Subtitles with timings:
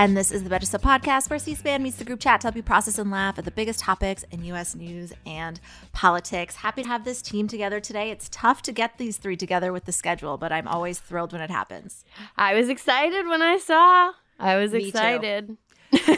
[0.00, 2.54] And this is the Betches Sup Podcast, where C-SPAN meets the group chat to help
[2.54, 4.76] you process and laugh at the biggest topics in U.S.
[4.76, 5.58] news and
[5.92, 6.54] politics.
[6.54, 8.12] Happy to have this team together today.
[8.12, 11.40] It's tough to get these three together with the schedule, but I'm always thrilled when
[11.42, 12.04] it happens.
[12.36, 14.12] I was excited when I saw.
[14.38, 15.56] I was Me excited.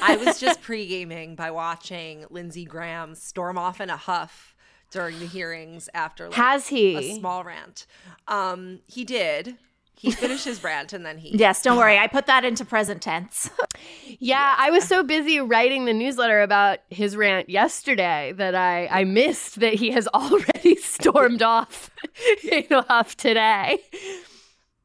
[0.03, 4.55] I was just pre-gaming by watching Lindsey Graham storm off in a huff
[4.91, 6.97] during the hearings after like, Has he?
[6.97, 7.87] a small rant.
[8.29, 9.57] Um, he did.
[10.01, 11.99] He finished his rant and then he Yes, don't worry.
[12.05, 13.51] I put that into present tense.
[14.23, 19.05] Yeah, I was so busy writing the newsletter about his rant yesterday that I, I
[19.05, 21.91] missed that he has already stormed off
[22.43, 23.79] in a huff today.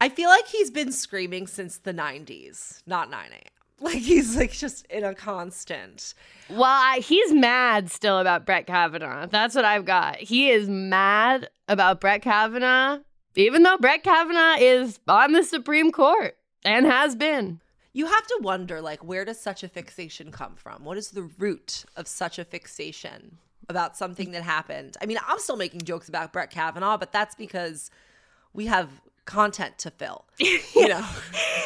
[0.00, 3.40] I feel like he's been screaming since the 90s, not 9 a.m.
[3.80, 6.14] Like he's like just in a constant.
[6.48, 9.26] Well, I, he's mad still about Brett Kavanaugh.
[9.26, 10.16] That's what I've got.
[10.16, 13.00] He is mad about Brett Kavanaugh,
[13.36, 17.60] even though Brett Kavanaugh is on the Supreme Court and has been.
[17.92, 20.84] You have to wonder like where does such a fixation come from?
[20.84, 24.96] What is the root of such a fixation about something that happened?
[25.00, 27.90] I mean, I'm still making jokes about Brett Kavanaugh, but that's because
[28.52, 28.90] we have
[29.24, 30.24] content to fill.
[30.74, 31.06] You know.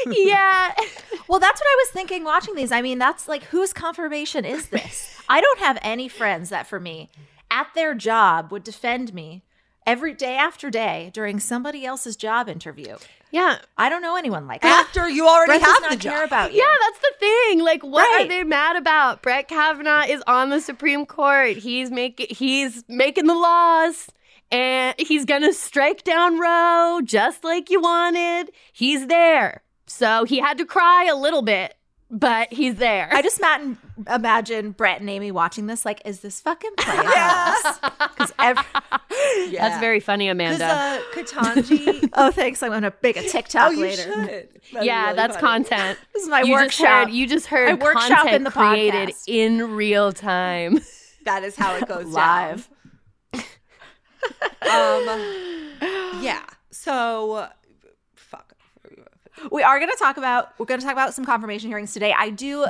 [0.06, 0.74] Yeah.
[1.28, 2.72] Well, that's what I was thinking watching these.
[2.72, 5.22] I mean, that's like, whose confirmation is this?
[5.28, 7.08] I don't have any friends that, for me,
[7.52, 9.44] at their job would defend me
[9.90, 12.96] every day after day during somebody else's job interview.
[13.32, 13.58] Yeah.
[13.76, 14.86] I don't know anyone like that.
[14.86, 16.26] After you already Brett have the care job.
[16.26, 16.58] about you.
[16.60, 17.60] Yeah, that's the thing.
[17.60, 18.24] Like, what Right.
[18.24, 19.22] are they mad about?
[19.22, 21.56] Brett Kavanaugh is on the Supreme Court.
[21.56, 24.08] He's making he's making the laws,
[24.50, 28.50] and he's gonna strike down Roe just like you wanted.
[28.72, 31.76] He's there, so he had to cry a little bit,
[32.10, 33.08] but he's there.
[33.12, 33.62] I just mat-
[34.12, 35.84] imagine Brett and Amy watching this.
[35.84, 37.78] Like, is this fucking playing us?
[37.80, 38.64] Because every
[39.48, 39.68] Yeah.
[39.68, 40.64] That's very funny, Amanda.
[40.64, 42.08] uh, Ketanji.
[42.14, 42.62] oh, thanks.
[42.62, 44.02] I'm gonna make a TikTok oh, you later.
[44.02, 44.48] should.
[44.84, 45.64] Yeah, really that's funny.
[45.64, 45.98] content.
[46.14, 46.70] This is my you workshop.
[46.70, 49.24] Just heard, you just heard I workshop content in the created podcast.
[49.28, 50.80] in real time.
[51.24, 52.68] That is how it goes Live.
[53.32, 53.42] Down.
[54.62, 55.04] Um,
[56.22, 56.44] yeah.
[56.70, 57.56] So, fuck.
[59.50, 62.14] we are going to talk about we're going to talk about some confirmation hearings today
[62.16, 62.66] i do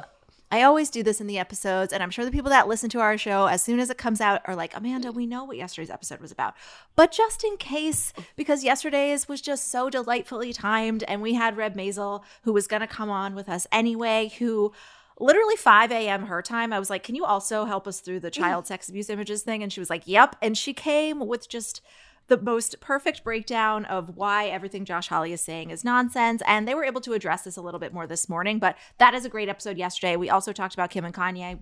[0.50, 3.00] i always do this in the episodes and i'm sure the people that listen to
[3.00, 5.90] our show as soon as it comes out are like amanda we know what yesterday's
[5.90, 6.54] episode was about
[6.96, 11.74] but just in case because yesterday's was just so delightfully timed and we had reb
[11.74, 14.72] mazel who was going to come on with us anyway who
[15.18, 16.24] literally 5 a.m.
[16.26, 16.72] her time.
[16.72, 18.42] I was like, Can you also help us through the mm-hmm.
[18.42, 19.62] child sex abuse images thing?
[19.62, 20.36] And she was like, Yep.
[20.40, 21.82] And she came with just
[22.30, 26.42] the most perfect breakdown of why everything Josh Hawley is saying is nonsense.
[26.46, 28.58] And they were able to address this a little bit more this morning.
[28.58, 30.16] But that is a great episode yesterday.
[30.16, 31.58] We also talked about Kim and Kanye,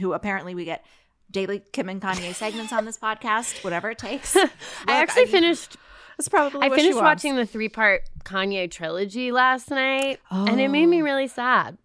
[0.00, 0.84] who apparently we get
[1.30, 4.36] daily Kim and Kanye segments on this podcast, whatever it takes.
[4.36, 4.48] I
[4.86, 5.76] actually finished
[6.16, 10.86] That's probably I finished watching the three part Kanye trilogy last night, and it made
[10.86, 11.04] me Oh.
[11.04, 11.78] really sad.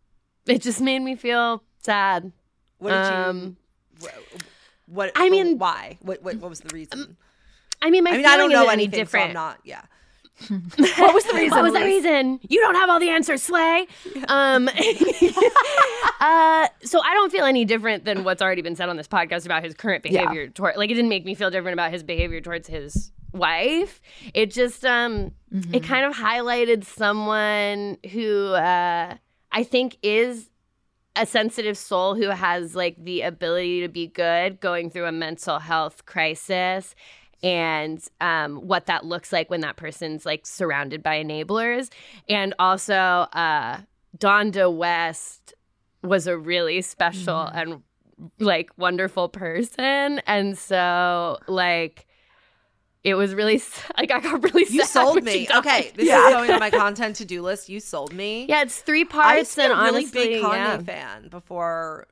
[0.47, 2.31] It just made me feel sad.
[2.79, 3.57] What did Um,
[4.01, 4.07] you.
[4.07, 5.11] wh- What?
[5.15, 5.99] I mean- why?
[6.01, 6.23] What?
[6.23, 7.15] What, what was the reason?
[7.83, 9.19] I mean, my I mean, I don't know isn't any anything, so.
[9.19, 9.59] I'm not.
[9.63, 9.81] Yeah.
[10.47, 11.51] what was the reason?
[11.51, 12.39] what was the reason?
[12.49, 13.85] You don't have all the answers, Slay.
[14.27, 14.67] Um,
[16.19, 19.45] uh, so I don't feel any different than what's already been said on this podcast
[19.45, 20.23] about his current Yeah.
[20.23, 20.75] behavior toward.
[20.77, 24.01] Like, it didn't make me feel different about his behavior towards his wife.
[24.33, 25.75] It just um, Mm-hmm.
[25.75, 29.15] it kind of highlighted someone who uh,
[29.51, 30.49] I think is
[31.15, 35.59] a sensitive soul who has like the ability to be good going through a mental
[35.59, 36.95] health crisis
[37.43, 41.89] and um, what that looks like when that person's like surrounded by enablers
[42.29, 43.77] and also uh,
[44.17, 45.53] donda west
[46.01, 47.57] was a really special Mm-hmm.
[47.57, 47.81] and
[48.39, 52.05] like wonderful person and so like
[53.03, 53.61] it was really
[53.97, 55.47] like i got really You sold me.
[55.53, 56.27] Okay, this Yeah.
[56.27, 57.67] is going on my content to do list.
[57.69, 58.45] You sold me.
[58.47, 60.77] yeah it's three parts to be and a really honestly big Kanye yeah.
[60.79, 62.07] fan before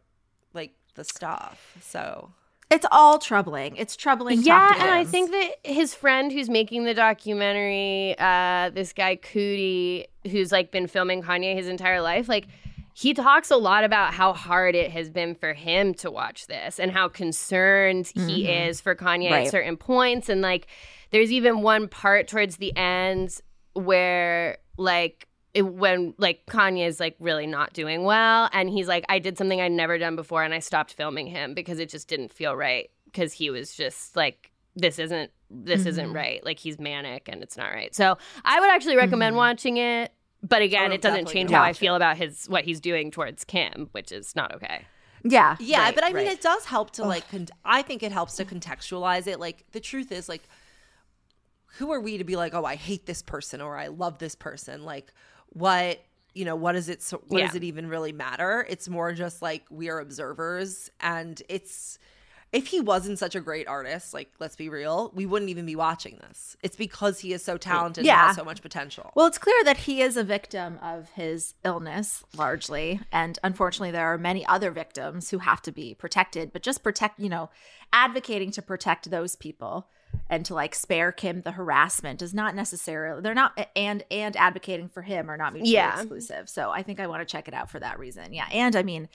[0.54, 1.78] like the stuff.
[1.81, 2.31] So
[2.71, 3.75] It's all troubling.
[3.75, 4.41] It's troubling.
[4.44, 10.06] Yeah, and I think that his friend who's making the documentary, uh, this guy Coodie,
[10.31, 12.47] who's like been filming Kanye his entire life, like
[12.94, 16.79] he talks a lot about how hard it has been for him to watch this
[16.79, 19.45] and how concerned he is for Kanye Right.
[19.45, 20.29] at certain points.
[20.29, 20.68] And like
[21.12, 23.39] there's even one part towards the end
[23.73, 29.06] where like it, when like Kanye is like really not doing well and he's like
[29.09, 32.07] I did something I'd never done before and I stopped filming him because it just
[32.07, 36.80] didn't feel right because he was just like this isn't this isn't right like he's
[36.80, 37.94] manic and it's not right.
[37.94, 41.68] So I would actually recommend watching it but again I'm it doesn't change how I
[41.69, 44.86] watch feel about his what he's doing towards Kim which is not okay.
[45.24, 46.33] yeah, Yeah, right, but I mean, right.
[46.33, 47.30] it does help to like.
[47.30, 49.39] Con- I think it helps to contextualize it.
[49.39, 50.42] Like the truth is, like,
[51.77, 54.33] who are we to be like, oh, I hate this person or I love this
[54.36, 54.83] person?
[54.83, 55.13] Like,
[55.53, 56.03] what
[56.33, 57.03] you know, what does it?
[57.27, 58.65] What does it even really matter?
[58.69, 62.00] It's more just like we are observers, and it's.
[62.53, 65.77] If he wasn't such a great artist, like let's be real, we wouldn't even be
[65.77, 66.57] watching this.
[66.62, 68.27] It's because he is so talented and Yeah.
[68.27, 69.09] has so much potential.
[69.15, 73.00] Well, it's clear that he is a victim of his illness largely.
[73.09, 77.21] And unfortunately, there are many other victims who have to be protected, but just protect,
[77.21, 77.50] you know,
[77.94, 79.88] advocating to protect those people
[80.29, 84.89] and to like spare Kim the harassment is not necessarily, they're not, and, and advocating
[84.89, 85.99] for him are not mutually Yeah.
[85.99, 86.49] exclusive.
[86.49, 88.33] So I think I want to check it out for that reason.
[88.33, 88.47] Yeah.
[88.51, 89.09] And I mean,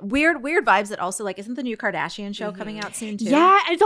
[0.00, 2.86] weird, weird vibes that also like, isn't the new Kardashian show coming mm-hmm.
[2.86, 3.26] out soon too?
[3.26, 3.76] Yeah, I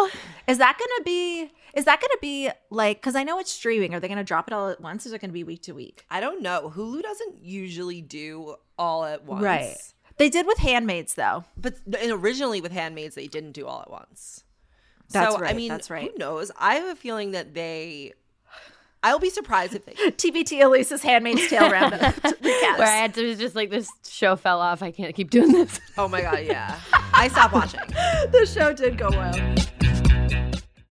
[0.47, 1.51] Is that gonna be?
[1.75, 3.01] Is that gonna be like?
[3.01, 3.95] Because I know it's streaming.
[3.95, 5.07] Are they gonna drop it all at once?
[5.07, 6.05] Or is it gonna be week to week?
[6.11, 6.73] I don't know.
[6.75, 9.77] Hulu doesn't usually do all at once, Right.
[10.19, 11.45] They did with Handmaids though.
[11.57, 14.45] But originally with Handmaids, they didn't do all at once.
[15.13, 16.11] That's so, I right, mean, that's right.
[16.11, 16.51] Who knows?
[16.59, 18.13] I have a feeling that they.
[19.05, 19.93] I'll be surprised if they.
[19.95, 22.79] TBT Alise's Handmaid's Tale roundup recaps.
[22.79, 24.83] where I had to just like this show fell off.
[24.83, 25.81] I can't keep doing this.
[25.99, 26.45] Oh my god!
[26.45, 26.79] Yeah,
[27.13, 27.81] I stopped watching.
[28.31, 29.55] the show did go well.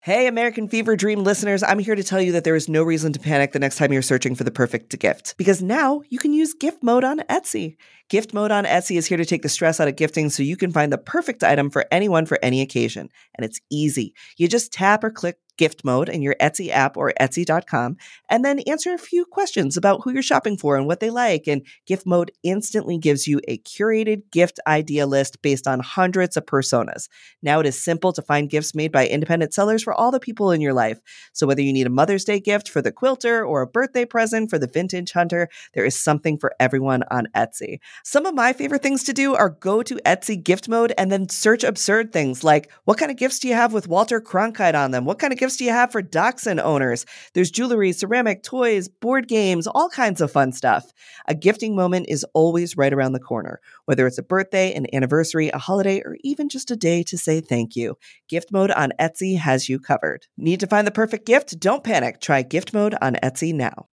[0.01, 3.13] Hey, American Fever Dream listeners, I'm here to tell you that there is no reason
[3.13, 5.35] to panic the next time you're searching for the perfect gift.
[5.37, 7.77] Because now you can use gift mode on Etsy.
[8.09, 10.57] Gift mode on Etsy is here to take the stress out of gifting so you
[10.57, 13.11] can find the perfect item for anyone for any occasion.
[13.37, 14.15] And it's easy.
[14.39, 17.97] You just tap or click gift mode in your Etsy app or Etsy.com
[18.31, 21.47] and then answer a few questions about who you're shopping for and what they like.
[21.47, 26.47] And gift mode instantly gives you a curated gift idea list based on hundreds of
[26.47, 27.09] personas.
[27.43, 30.53] Now it is simple to find gifts made by independent sellers for all the people
[30.53, 31.01] in your life.
[31.33, 34.49] So whether you need a Mother's Day gift for the quilter or a birthday present
[34.49, 37.81] for the vintage hunter, there is something for everyone on Etsy.
[38.05, 41.29] Some of my favorite things to do are go to Etsy gift mode and then
[41.29, 44.91] search absurd things like what kind of gifts do you have with Walter Cronkite on
[44.91, 45.05] them?
[45.05, 47.05] What kind of gifts do you have for dachshund owners?
[47.35, 50.93] There's jewelry, ceramic, toys, board games, all kinds of fun stuff.
[51.27, 55.49] A gifting moment is always right around the corner, whether it's a birthday, an anniversary,
[55.49, 57.97] a holiday, or even just a day to say thank you.
[58.29, 60.27] Gift mode on Etsy has you covered.
[60.37, 61.59] Need to find the perfect gift?
[61.59, 62.21] Don't panic.
[62.21, 63.89] Try gift mode on Etsy now.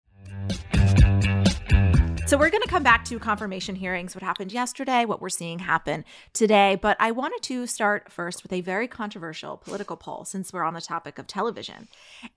[2.26, 5.60] So we're going to come back to confirmation hearings, what happened yesterday, what we're seeing
[5.60, 6.74] happen today.
[6.74, 10.74] But I wanted to start first with a very controversial political poll since we're on
[10.74, 11.86] the topic of television.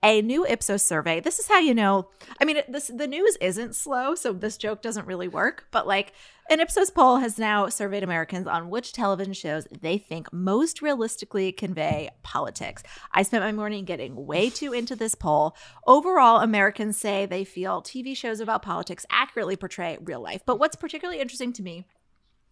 [0.00, 1.18] A new Ipsos survey.
[1.18, 2.06] This is how you know.
[2.40, 5.66] I mean, this the news isn't slow, so this joke doesn't really work.
[5.72, 6.12] But like
[6.50, 11.52] an Ipsos poll has now surveyed Americans on which television shows they think most realistically
[11.52, 12.82] convey politics.
[13.12, 15.54] I spent my morning getting way too into this poll.
[15.86, 20.42] Overall, Americans say they feel TV shows about politics accurately portray real life.
[20.44, 21.84] But what's particularly interesting to me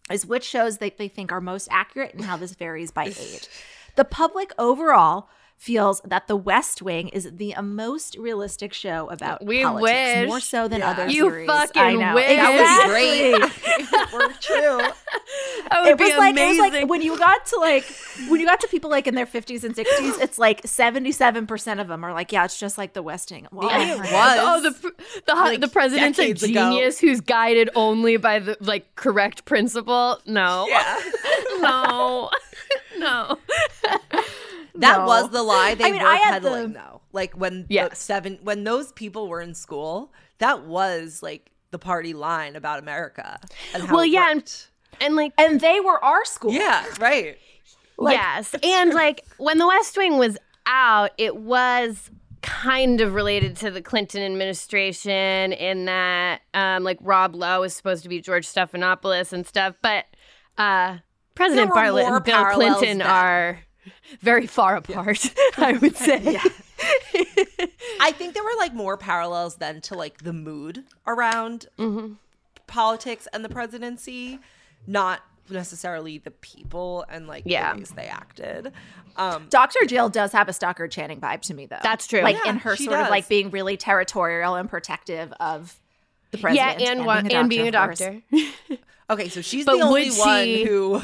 [0.09, 3.49] is which shows they think are most accurate and how this varies by age.
[3.97, 5.27] The public overall
[5.59, 10.27] feels that The West Wing is the most realistic show about We politics, wish.
[10.29, 10.89] more so than Yeah.
[10.91, 11.47] other You series.
[11.47, 12.15] fucking I know.
[12.15, 12.27] wish.
[12.37, 14.13] That was great.
[14.13, 14.77] We're true.
[15.69, 16.59] That would It be was like amazing.
[16.59, 17.83] it was like when you got to like
[18.29, 21.87] when you got to people like in their 50s and 60s, it's like 77% of
[21.89, 23.45] them are like, yeah, it's just like the West Wing.
[23.51, 24.37] Well, Maybe it was.
[24.39, 24.93] Oh, the
[25.27, 26.53] the Like, the president's a decades ago.
[26.71, 30.19] genius who's guided only by the like correct principle.
[30.25, 30.99] No, Yeah.
[31.59, 32.29] no,
[32.97, 33.37] no.
[34.79, 35.05] That No.
[35.05, 37.01] was the lie they I mean, were I had peddling, the- though.
[37.13, 37.99] Like when the Yes.
[37.99, 43.39] seven, when those people were in school, that was like the party line about America.
[43.73, 44.53] And how Well, yeah, and-
[45.01, 46.51] And like, And they were our school.
[46.51, 47.37] yeah, right.
[47.99, 52.09] yes, and like when the West Wing was out, it was
[52.41, 58.03] kind of related to the Clinton administration in that um like Rob Lowe is supposed
[58.03, 60.05] to be George Stephanopoulos and stuff, but
[60.57, 60.97] uh
[61.35, 63.07] President were Bartlet and Bill Clinton then.
[63.07, 63.59] are
[64.21, 65.25] very far apart,
[65.57, 66.37] I would say.
[68.01, 72.13] I think there were like more parallels then to like the mood around Mm-hmm.
[72.67, 74.39] politics and the presidency,
[74.87, 77.73] not necessarily the people and like Yeah.
[77.73, 78.71] the ways they acted.
[79.17, 79.79] Um, Dr.
[79.87, 81.79] Jill does have a Stockard Channing vibe to me, though.
[81.83, 82.21] That's true.
[82.21, 85.77] Like Yeah, in her sort of like being really territorial and protective of
[86.31, 86.81] the yeah, president.
[86.99, 87.99] and, wa- and being a of course.
[87.99, 88.21] doctor.
[89.09, 91.01] okay, so she's But the only one she- who.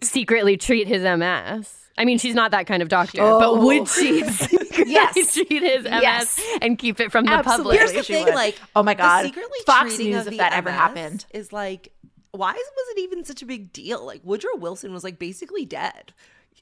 [0.00, 1.74] secretly treat his MS.
[1.98, 3.38] I mean, she's not that kind of doctor, Oh.
[3.40, 5.34] but would she secretly Yes.
[5.34, 6.40] treat his MS Yes.
[6.62, 7.78] and keep it from the Absolutely.
[7.78, 7.78] public?
[7.80, 8.34] Here's the she thing, would.
[8.34, 9.24] like, Oh my God.
[9.26, 11.26] secretly Fox treating News if the that ever happened.
[11.34, 11.92] is like,
[12.30, 14.04] why was it even such a big deal?
[14.06, 16.12] Like Woodrow Wilson was like basically dead,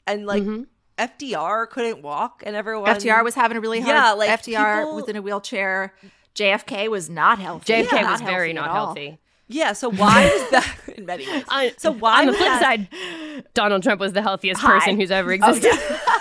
[0.06, 0.62] and like Mm-hmm.
[0.98, 3.94] FDR couldn't walk, and everyone FDR was having a really hard.
[3.94, 5.92] Yeah, like, FDR people- was in a wheelchair.
[6.34, 7.72] JFK was not healthy.
[7.72, 9.18] JFK Not was very healthy not healthy.
[9.48, 11.44] Yeah, so why is that in many ways?
[11.48, 14.78] On, so why on the flip that- side, Donald Trump was the healthiest Hi.
[14.78, 15.70] person who's ever existed.
[15.72, 16.20] Oh,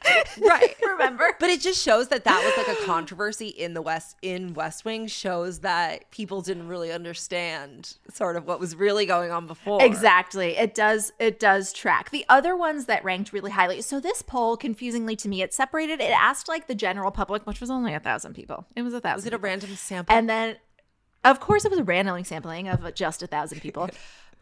[0.40, 0.74] right?
[0.82, 1.28] Remember?
[1.40, 4.84] But it just shows that that was like a controversy in the West in West
[4.84, 5.06] Wing.
[5.06, 9.82] Shows that people didn't really understand sort of what was really going on before.
[9.82, 10.56] Exactly.
[10.56, 12.10] It does it does track.
[12.10, 13.80] The other ones that ranked really highly.
[13.82, 17.60] So this poll, confusingly to me, it separated, it asked like the general public, which
[17.60, 18.66] was only a thousand people.
[18.76, 19.16] It was a thousand.
[19.16, 19.48] Was it a people.
[19.48, 20.14] random sample?
[20.16, 20.56] And then
[21.24, 23.90] of course it was a random sampling of just a thousand people.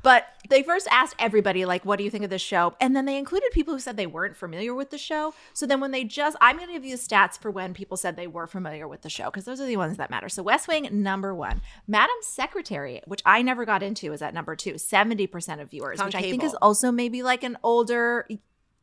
[0.02, 2.76] But they first asked everybody, like, what do you think of this show?
[2.80, 5.34] And then they included people who said they weren't familiar with the show.
[5.52, 7.96] So then when they just, I'm going to give you the stats for when people
[7.96, 10.28] said they were familiar with the show, because those are the ones that matter.
[10.28, 11.60] So West Wing, number one.
[11.88, 16.14] Madam Secretary, which I never got into, is at number two, 70% of viewers, which
[16.14, 18.28] I think is also maybe like an older.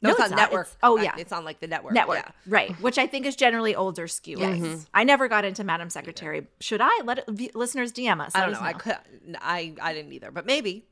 [0.03, 0.36] No, it's, on not.
[0.38, 0.67] network.
[0.67, 1.15] It's- oh, yeah.
[1.17, 1.93] it's on like the network.
[1.93, 2.31] Network, Yeah.
[2.48, 2.72] right?
[2.81, 4.38] Which I think is generally older skew.
[4.39, 4.60] Yes.
[4.60, 4.79] Mm-hmm.
[4.93, 6.48] I never got into Madam Secretary.
[6.60, 8.33] Should I let it, v- listeners DM us?
[8.36, 8.67] I don't us know.
[8.67, 8.98] I could.
[9.41, 10.86] I I didn't either, but maybe.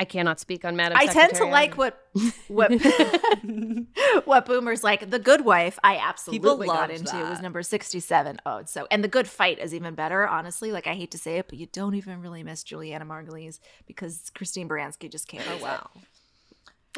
[0.00, 1.10] I cannot speak on Madam Secretary.
[1.10, 1.52] I tend to Secretary.
[1.52, 2.06] like what
[2.46, 2.70] what
[4.26, 5.10] what boomers like.
[5.10, 7.18] The Good Wife, I absolutely got loved into.
[7.18, 8.38] It was number sixty-seven.
[8.46, 10.28] Oh, so and the Good Fight is even better.
[10.28, 13.58] Honestly, like I hate to say it, but you don't even really miss Julianna Margulies
[13.88, 15.48] because Christine Baranski just carries.
[15.62, 16.02] Oh it.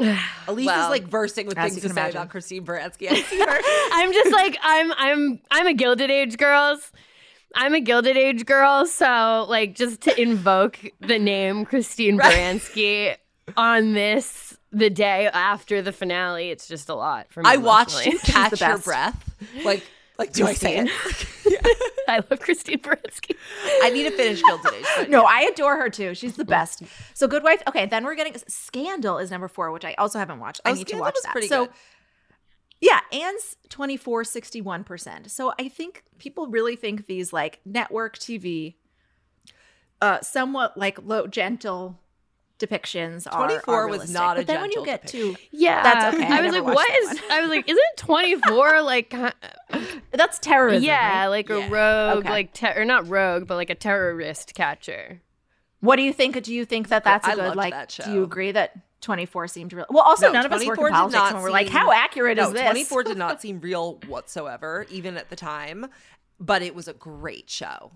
[0.01, 0.19] Wow.
[0.47, 2.17] Alise Well, is like bursting with things to say imagine.
[2.17, 3.11] about Christine Baranski.
[3.11, 3.47] I see her.
[3.93, 6.91] I'm just like I'm I'm I'm a Gilded Age girls.
[7.55, 13.17] I'm a Gilded Age girl, so like just to invoke the name Christine Baranski
[13.57, 17.51] on this the day after the finale, it's just a lot for me.
[17.51, 19.35] I watched you catch your breath.
[19.65, 19.85] Like
[20.19, 20.91] like do I say it?
[22.11, 23.37] I love Christine Baranski.
[23.83, 24.85] I need to finish Gilded Age.
[24.97, 25.29] but No, yeah.
[25.29, 26.15] I adore her too.
[26.15, 26.83] She's the best.
[27.15, 27.63] So Good Wife.
[27.69, 30.61] Okay, then we're getting Scandal is number four, which I also haven't watched.
[30.65, 31.33] I Oh, need to watch was that.
[31.33, 31.75] pretty so good.
[32.81, 35.31] yeah, Anne's 24, 61%.
[35.31, 38.75] So I think people really think these like network TV,
[40.03, 41.99] uh, somewhat like low gentle
[42.61, 44.15] depictions are 24 are was realistic.
[44.15, 46.27] not a But then when you gentle get to Yeah, That's okay.
[46.27, 47.31] I I was never like, what is what?
[47.33, 49.15] I was like, isn't 24 like?
[50.13, 50.85] that's terrorism.
[50.85, 51.27] yeah, right?
[51.29, 52.31] like a rogue, Okay.
[52.31, 55.21] like ter- or not rogue, but like a terrorist catcher.
[55.81, 56.41] What do you think?
[56.43, 57.73] Do you think that that's a I good like?
[57.73, 59.87] that Do you agree that 24 seemed real?
[59.89, 62.37] Well, also No, none of us work 24 in politics, and we're like, how accurate
[62.37, 62.63] no, is this?
[62.63, 65.87] 24 did not seem real whatsoever, even at the time,
[66.39, 67.93] but it was a great show.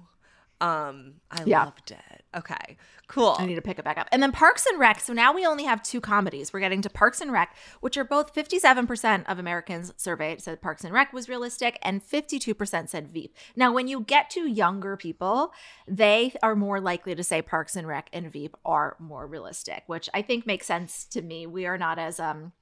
[0.65, 1.65] Um, I Yeah.
[1.65, 2.25] loved it.
[2.35, 3.37] Okay, cool.
[3.39, 4.09] I need to pick it back up.
[4.11, 4.99] And then Parks and Rec.
[4.99, 6.53] So now we only have two comedies.
[6.53, 10.85] We're getting to Parks and Rec, which are both 57% of Americans surveyed said Parks
[10.85, 13.37] and Rec was realistic, and 52% said Veep.
[13.55, 15.53] Now, when you get to younger people,
[15.87, 20.09] they are more likely to say Parks and Rec and Veep are more realistic, which
[20.15, 21.47] I think makes sense to me.
[21.47, 22.53] We are not as um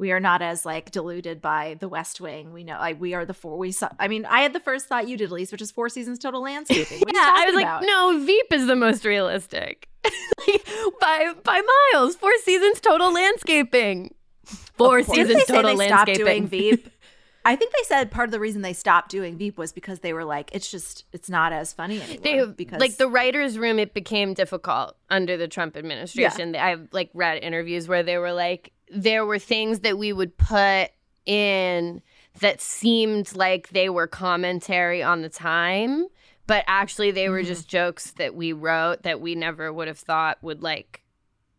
[0.00, 2.54] we are not as like deluded by the West Wing.
[2.54, 3.58] We know like we are the four.
[3.58, 3.90] We saw.
[3.98, 6.42] I mean, I had the first thought you did, Alise, which is Four Seasons Total
[6.42, 7.00] Landscaping.
[7.00, 9.88] What are you Yeah, I was talking like, no, Veep is the most realistic.
[10.02, 10.66] like,
[11.00, 11.60] by by
[11.92, 12.16] miles.
[12.16, 14.14] Four seasons total landscaping.
[14.44, 16.24] Four seasons total landscaping.
[16.24, 16.90] doing Veep?
[17.44, 20.12] I think they said part of the reason they stopped doing Veep was because they
[20.12, 22.22] were like, it's just, it's not as funny anymore.
[22.22, 23.78] They because like the writers' room.
[23.78, 26.54] It became difficult under the Trump administration.
[26.54, 30.88] I've like read interviews where they were like, there were things that we would put
[31.26, 32.02] in
[32.40, 36.06] that seemed like they were commentary on the time,
[36.46, 37.32] but actually they Mm-hmm.
[37.32, 41.02] were just jokes that we wrote that we never would have thought would like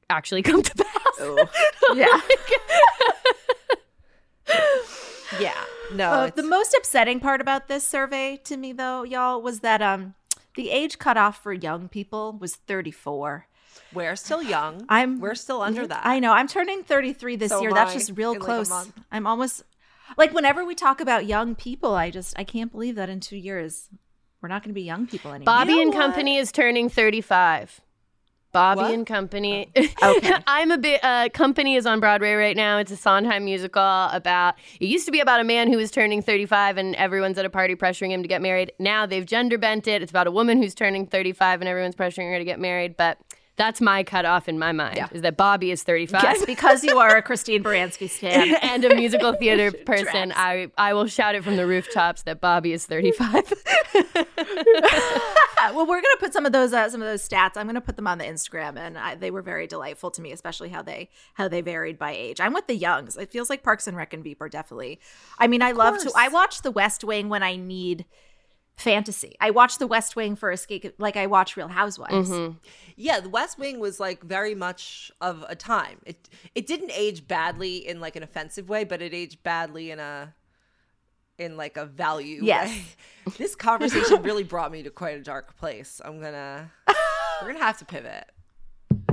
[0.09, 1.19] actually come to pass.
[1.95, 2.19] yeah.
[5.39, 9.61] yeah, no, Uh, the most upsetting part about this survey to me, though, y'all, was
[9.61, 10.15] that um
[10.55, 13.47] the age cutoff for young people was 34.
[13.93, 14.85] We're still young.
[14.89, 16.05] I'm we're still under that.
[16.05, 16.33] I know.
[16.33, 17.73] I'm turning 33 this So year.
[17.73, 18.91] That's I, just real in, like, close.
[19.11, 19.63] I'm almost
[20.17, 23.38] like whenever we talk about young people, I just I can't believe that in two
[23.38, 23.89] years
[24.41, 25.45] we're not going to be young people anymore.
[25.45, 26.00] Bobby know and what?
[26.01, 27.81] Company is turning 35.
[28.51, 28.93] Bobby What?
[28.93, 29.71] and Company.
[30.03, 30.33] Okay.
[30.47, 31.00] I'm a bit.
[31.03, 32.79] Uh, Company is on Broadway right now.
[32.79, 34.55] It's a Sondheim musical about.
[34.79, 37.50] It used to be about a man who was turning 35 and everyone's at a
[37.50, 38.73] party pressuring him to get married.
[38.79, 40.01] Now they've gender bent it.
[40.01, 42.97] It's about a woman who's turning 35 and everyone's pressuring her to get married.
[42.97, 43.19] But
[43.58, 44.98] That's my cutoff in my mind.
[44.98, 45.10] Yeah.
[45.12, 46.24] Is that Bobby is 35.
[46.24, 48.55] Yes, because you are a Christine Baranski stan.
[48.62, 50.34] and a musical theater person.
[50.36, 53.53] I I will shout it from the rooftops that Bobby is 35.
[55.74, 57.51] well, we're gonna put some of those uh, some of those stats.
[57.55, 60.31] I'm gonna put them on the Instagram, and I, they were very delightful to me,
[60.31, 62.39] especially how they how they varied by age.
[62.39, 63.17] I'm with the youngs.
[63.17, 65.00] It feels like Parks and Rec and Veep are definitely.
[65.38, 66.12] I mean, I love to.
[66.15, 68.05] I watch The West Wing when I need
[68.81, 69.35] fantasy.
[69.39, 72.29] I watch The West Wing for escape, like I watch Real Housewives.
[72.29, 72.57] Mm-hmm.
[72.97, 76.00] Yeah, the West Wing was like very much of a time.
[76.05, 80.00] It it didn't age badly in like an offensive way, but it aged badly in
[80.00, 80.33] a
[81.38, 82.69] in like a value Yes.
[82.69, 82.83] way.
[83.38, 86.01] This conversation really brought me to quite a dark place.
[86.03, 86.71] I'm gonna
[87.41, 88.25] we're gonna have to pivot.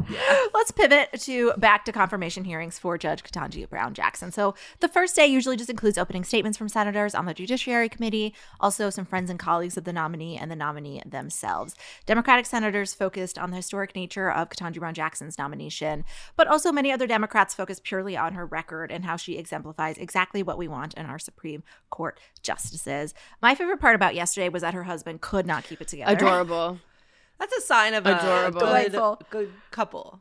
[0.55, 4.33] Let's pivot to back to confirmation hearings for Judge Ketanji Brown Jackson.
[4.33, 8.35] So the first day usually just includes opening statements from senators on the Judiciary Committee,
[8.61, 11.75] also some friends and colleagues of the nominee and the nominee themselves.
[12.07, 16.05] Democratic senators focused on the historic nature of Ketanji Brown Jackson's nomination,
[16.37, 20.43] but also many other Democrats focused purely on her record and how she exemplifies exactly
[20.43, 23.15] what we want in our Supreme Court justices.
[23.43, 26.13] My favorite part about yesterday was that her husband could not keep it together.
[26.13, 26.79] Adorable.
[27.39, 29.23] That's a sign of a good, Delightful.
[29.31, 30.21] good couple.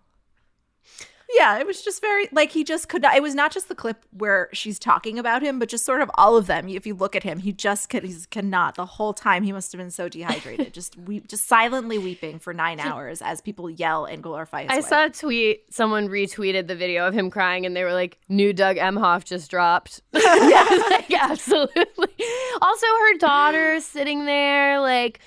[1.36, 3.16] Yeah, it was just very like he just could not.
[3.16, 6.10] It was not just the clip where she's talking about him, but just sort of
[6.16, 6.70] all of them.
[6.70, 9.44] If you look at him, he just could, he's cannot the whole time.
[9.44, 13.42] He must have been so dehydrated, just weep, just silently weeping for nine hours as
[13.42, 14.86] people yell and glorify his I wife.
[14.86, 15.74] saw a tweet.
[15.74, 19.52] Someone retweeted the video of him crying, and they were like, "New Doug Emhoff just
[19.52, 22.26] dropped." yeah, like, absolutely.
[22.62, 25.20] Also, her daughter sitting there, like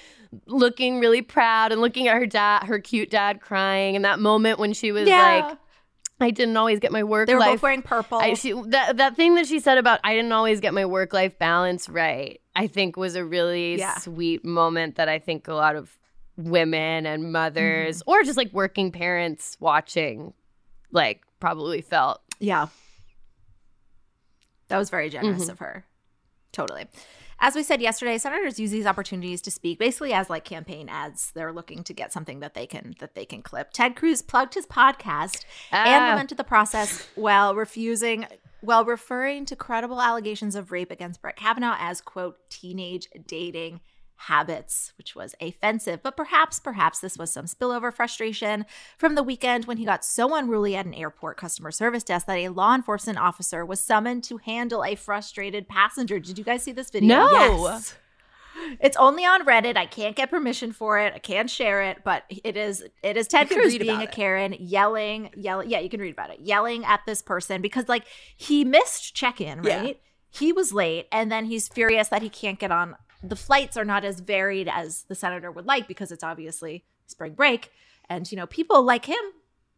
[0.46, 3.96] looking really proud and looking at her dad, her cute dad, crying.
[3.96, 5.46] And that moment when she was Yeah.
[5.48, 5.58] like,
[6.20, 8.18] "I didn't always get my work they were life." both wearing purple.
[8.18, 11.12] I, she, that that thing that she said about I didn't always get my work
[11.12, 12.40] life balance right.
[12.54, 13.96] I think was a really Yeah.
[13.98, 15.96] sweet moment that I think a lot of
[16.36, 18.10] women and mothers Mm-hmm.
[18.10, 20.32] or just like working parents watching
[20.92, 22.20] like probably felt.
[22.38, 22.68] Yeah.
[24.68, 25.50] That was very generous Mhm.
[25.50, 25.84] of her.
[26.52, 26.86] Totally.
[27.42, 31.32] As we said yesterday, senators use these opportunities to speak basically as like campaign ads.
[31.34, 33.72] They're looking to get something that they can that they can clip.
[33.72, 36.10] Ted Cruz plugged his podcast and Ah.
[36.10, 38.26] lamented the process while refusing
[38.60, 43.80] while referring to credible allegations of rape against Brett Kavanaugh as quote teenage dating
[44.24, 46.02] habits, which was offensive.
[46.02, 48.66] But perhaps, perhaps this was some spillover frustration
[48.98, 52.36] from the weekend when he got so unruly at an airport customer service desk that
[52.36, 56.18] a law enforcement officer was summoned to handle a frustrated passenger.
[56.18, 57.08] Did you guys see this video?
[57.16, 57.30] No.
[57.64, 57.96] Yes.
[58.80, 59.76] It's only on Reddit.
[59.78, 61.14] I can't get permission for it.
[61.14, 64.12] I can't share it, but it is it is Ted Cruz being a it.
[64.12, 65.70] Karen, yelling, yelling.
[65.70, 66.40] Yeah, you can read about it.
[66.40, 68.04] Yelling at this person because like
[68.36, 69.80] he missed check-in, Yeah.
[69.80, 70.00] right?
[70.28, 73.84] He was late and then he's furious that he can't get on the flights are
[73.84, 77.70] not as varied as the senator would like because it's obviously spring break
[78.08, 79.18] and you know people like him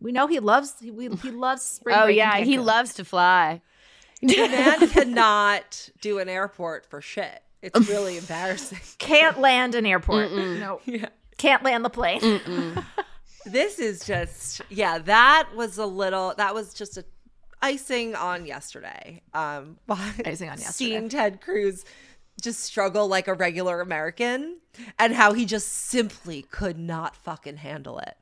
[0.00, 0.90] we know he loves he,
[1.22, 3.60] he loves spring Oh break in yeah, he loves to fly.
[4.22, 7.42] The man cannot do an airport for shit.
[7.60, 8.78] It's really embarrassing.
[8.98, 11.08] can't land an airport no Yeah.
[11.38, 12.20] can't land the plane
[13.44, 17.04] This is just yeah, that was a little that was just a
[17.60, 19.22] icing on yesterday.
[19.34, 20.70] Um Icing on yesterday.
[20.72, 21.84] seeing Ted Cruz
[22.42, 24.58] just struggle like a regular American
[24.98, 28.16] and how he just simply could not fucking handle it.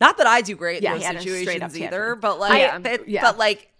[0.00, 2.38] Not that I do great Yeah, in those had a straight up situations either, but
[2.40, 2.78] like Yeah.
[2.78, 3.22] but, Yeah.
[3.22, 3.70] but like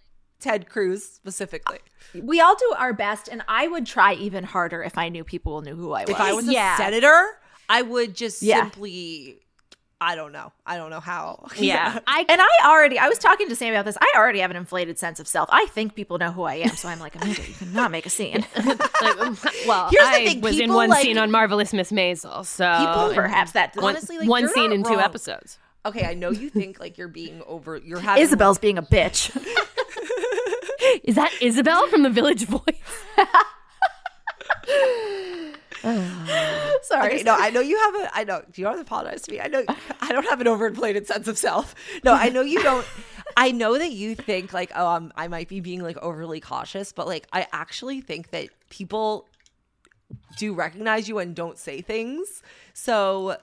[0.40, 1.78] Ted Cruz specifically.
[2.22, 5.62] we all do our best and i would try even harder if i knew people
[5.62, 7.24] knew who i was If I was a yeah senator,
[7.68, 9.40] I would just simply
[10.06, 10.52] I don't know.
[10.66, 11.46] I don't know how.
[11.56, 11.98] Yeah.
[12.06, 13.96] I and I already, I was talking to Sam about this.
[13.98, 15.48] I already have an inflated sense of self.
[15.50, 16.70] I think people know who I am.
[16.76, 18.44] So I'm like, Amanda, you cannot make a scene.
[18.56, 18.76] like,
[19.66, 22.70] well, Here's the I thing, was in one like- scene on Marvelous Miss Maisel, so
[22.78, 25.58] People, perhaps that one, Honestly, like, one scene in two episodes.
[25.86, 27.78] Okay, I know you think like you're being over.
[27.78, 29.34] You're having Isabel's being a bitch.
[31.02, 32.60] Is that Isabel from The Village Voice?
[36.82, 37.14] Sorry.
[37.14, 38.16] Okay, no, I know you have a.
[38.16, 38.42] I know.
[38.50, 39.40] Do you want to apologize to me?
[39.40, 39.64] I know
[40.00, 41.74] I don't have an overinflated sense of self.
[42.02, 42.86] No, I know you don't.
[43.36, 46.92] I know that you think like, oh, um, I might be being like overly cautious,
[46.92, 49.28] but like, I actually think that people
[50.38, 52.42] do recognize you and don't say things.
[52.72, 53.36] So,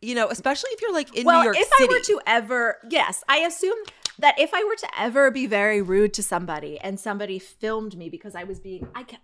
[0.00, 1.84] you know, especially if you're like in well, New York if City.
[1.84, 3.78] I were to ever, yes, I assume
[4.18, 8.08] that if I were to ever be very rude to somebody and somebody filmed me
[8.08, 9.18] because I was being, I can,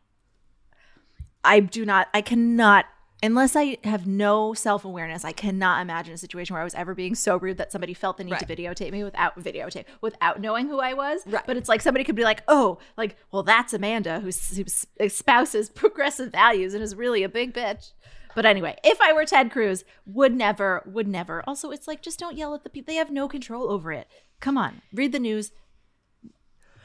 [1.46, 2.86] I do not, I cannot,
[3.22, 6.94] unless I have no self awareness, I cannot imagine a situation where I was ever
[6.94, 10.68] being so rude that somebody felt the need to videotape me without videotape, without knowing
[10.68, 11.22] who I was.
[11.26, 11.46] Right.
[11.46, 14.64] But it's like somebody could be like, oh, like, well, that's Amanda who, who
[15.00, 17.92] espouses progressive values and is really a big bitch.
[18.34, 21.42] But anyway, if I were Ted Cruz, would never, would never.
[21.46, 22.92] Also, it's like just don't yell at the people.
[22.92, 24.08] They have no control over it.
[24.40, 25.52] Come on, read the news.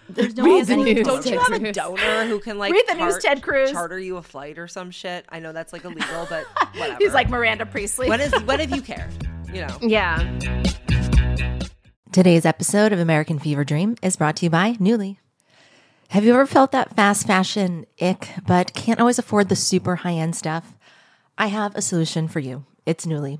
[0.10, 1.64] There's no Read the any news, Don't you have it.
[1.64, 3.72] a donor who can like Read the news, Ted Cruz.
[3.72, 5.26] charter you a flight or some shit?
[5.30, 6.98] I know that's like illegal, but whatever.
[7.00, 8.10] He's like Miranda Priestly.
[8.10, 9.12] when is when have you cared?
[9.54, 9.78] You know.
[9.82, 10.40] Yeah.
[12.12, 15.20] Today's episode of American Fever Dream is brought to you by Newly.
[16.10, 20.14] Have you ever felt that fast fashion ick, but can't always afford the super high
[20.16, 20.76] end stuff?
[21.38, 22.66] I have a solution for you.
[22.86, 23.40] It's Newly.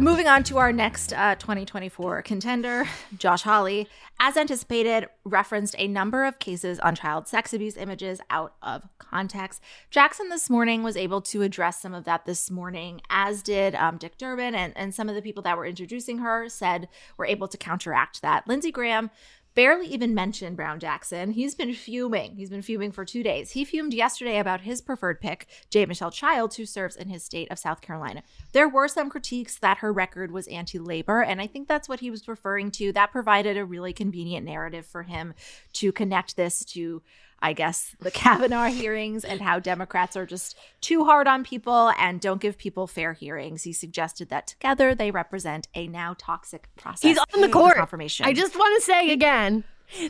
[0.00, 3.86] Moving on to our next uh, 2024 contender, Josh Hawley,
[4.18, 9.60] as anticipated, referenced a number of cases on child sex abuse images out of context.
[9.90, 13.98] Jackson this morning was able to address some of that this morning, as did um,
[13.98, 17.46] Dick Durbin, and, and some of the people that were introducing her said were able
[17.48, 18.48] to counteract that.
[18.48, 19.10] Lindsey Graham
[19.54, 21.32] barely even mentioned Brown Jackson.
[21.32, 22.36] He's been fuming.
[22.36, 23.52] He's been fuming for two days.
[23.52, 25.86] He fumed yesterday about his preferred pick, J.
[25.86, 28.22] Michelle Childs, who serves in his state of South Carolina.
[28.52, 32.00] There were some critiques that her record was anti labor, and I think that's what
[32.00, 32.92] he was referring to.
[32.92, 35.34] That provided a really convenient narrative for him
[35.74, 37.02] to connect this to.
[37.42, 42.20] I guess the Kavanaugh hearings and how Democrats are just too hard on people and
[42.20, 43.62] don't give people fair hearings.
[43.62, 47.02] He suggested that together they represent a now toxic process.
[47.02, 47.76] He's on the court.
[47.76, 48.26] Confirmation.
[48.26, 49.64] I just want to say again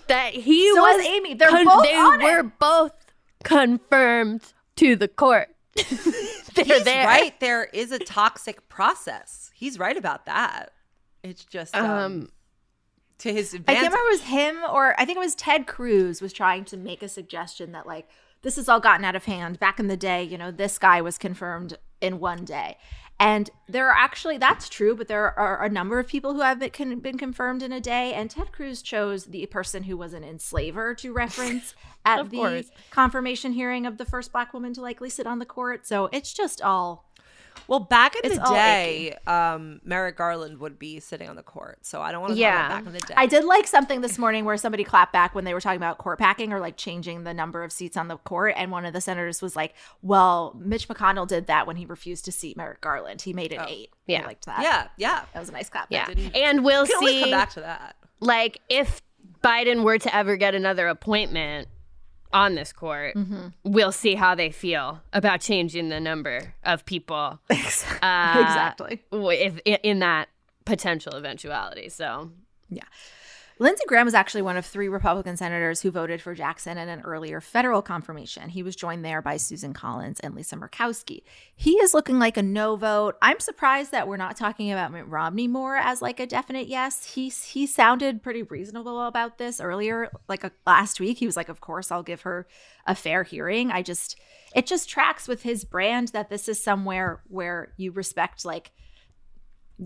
[0.08, 1.34] that he So was Amy.
[1.34, 2.24] They're both they on it.
[2.24, 2.92] were both
[3.44, 5.48] confirmed to the court.
[6.54, 7.06] They're He's there.
[7.06, 7.38] right.
[7.38, 9.50] There is a toxic process.
[9.54, 10.72] He's right about that.
[11.22, 12.28] It's just um, Um,
[13.20, 13.82] to his I advantage.
[13.82, 16.76] can't remember it was him or I think it was Ted Cruz was trying to
[16.76, 18.08] make a suggestion that like
[18.42, 19.58] this has all gotten out of hand.
[19.58, 22.76] Back in the day, you know, this guy was confirmed in one day.
[23.18, 26.58] And there are actually that's true, but there are a number of people who have
[26.58, 28.14] been, can, been confirmed in a day.
[28.14, 31.74] And Ted Cruz chose the person who was an enslaver to reference
[32.06, 32.70] at the course.
[32.90, 35.86] confirmation hearing of the first black woman to likely sit on the court.
[35.86, 37.09] So it's just all
[37.70, 41.78] Well, back in It's the day, um, Merrick Garland would be sitting on the court.
[41.86, 42.50] So I don't want to Yeah.
[42.50, 43.14] talk about back in the day.
[43.16, 45.98] I did like something this morning where somebody clapped back when they were talking about
[45.98, 48.54] court packing or like changing the number of seats on the court.
[48.56, 52.24] And one of the senators was like, well, Mitch McConnell did that when he refused
[52.24, 53.22] to seat Merrick Garland.
[53.22, 53.90] He made it eight.
[54.06, 54.22] Yeah.
[54.22, 54.62] I liked that.
[54.62, 55.24] Yeah, yeah.
[55.32, 55.86] That was a nice clap.
[55.90, 56.08] yeah.
[56.34, 57.94] And we'll can see come back to that.
[58.18, 59.00] like if
[59.44, 61.68] Biden were to ever get another appointment
[62.32, 63.48] on this court, Mm-hmm.
[63.64, 69.02] we'll see how they feel about changing the number of people uh, exactly.
[69.10, 70.28] w- if in that
[70.64, 71.88] potential eventuality.
[71.88, 72.30] So
[73.60, 77.02] Lindsey Graham was actually one of three Republican senators who voted for Jackson in an
[77.02, 78.48] earlier federal confirmation.
[78.48, 81.24] He was joined there by Susan Collins and Lisa Murkowski.
[81.54, 83.18] He is looking like a no vote.
[83.20, 87.12] I'm surprised that we're not talking about Mitt Romney more as like a definite yes.
[87.12, 91.18] He he sounded pretty reasonable about this earlier, like a, last week.
[91.18, 92.46] He was like, "Of course, I'll give her
[92.86, 94.18] a fair hearing." I just
[94.54, 98.70] it just tracks with his brand that this is somewhere where you respect like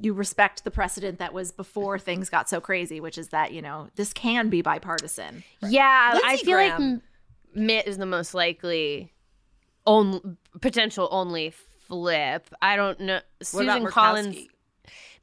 [0.01, 3.63] you respect the precedent that was before things got so crazy, which is that, you
[3.63, 5.45] know, this can be bipartisan.
[5.63, 6.83] yeah, I feel like Graham.
[6.83, 9.13] M- Mitt is the most likely
[9.87, 11.53] on potential only
[11.87, 12.49] flip.
[12.61, 13.15] I don't know.
[13.15, 14.47] What Susan about Collins, Murkowski?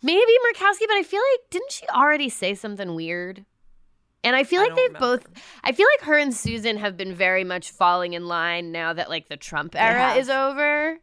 [0.01, 3.45] maybe Murkowski, but I feel like didn't she already say something weird?
[4.23, 5.17] And I feel like don't they've remember.
[5.17, 5.43] both.
[5.63, 9.10] I feel like her and Susan have been very much falling in line now that
[9.10, 10.99] like the Trump era is over.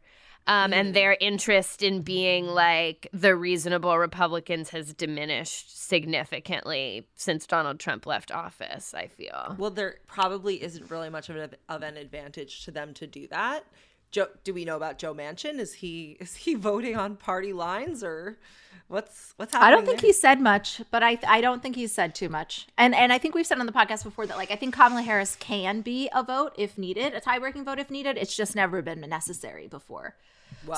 [0.47, 7.79] Um, and their interest in being like the reasonable Republicans has diminished significantly since Donald
[7.79, 9.55] Trump left office, I feel.
[9.59, 13.27] Well, there probably isn't really much of an, of an advantage to them to do
[13.27, 13.63] that.
[14.11, 15.59] Joe, do we know about Joe Manchin?
[15.59, 18.37] Is he is he voting on party lines or
[18.87, 19.67] what's what's happening?
[19.67, 20.07] I don't think there?
[20.07, 22.67] he said much, but I I don't think he said too much.
[22.77, 25.03] And and I think we've said on the podcast before that like I think Kamala
[25.03, 28.17] Harris can be a vote if needed, a tie-breaking vote if needed.
[28.17, 30.15] It's just never been necessary before.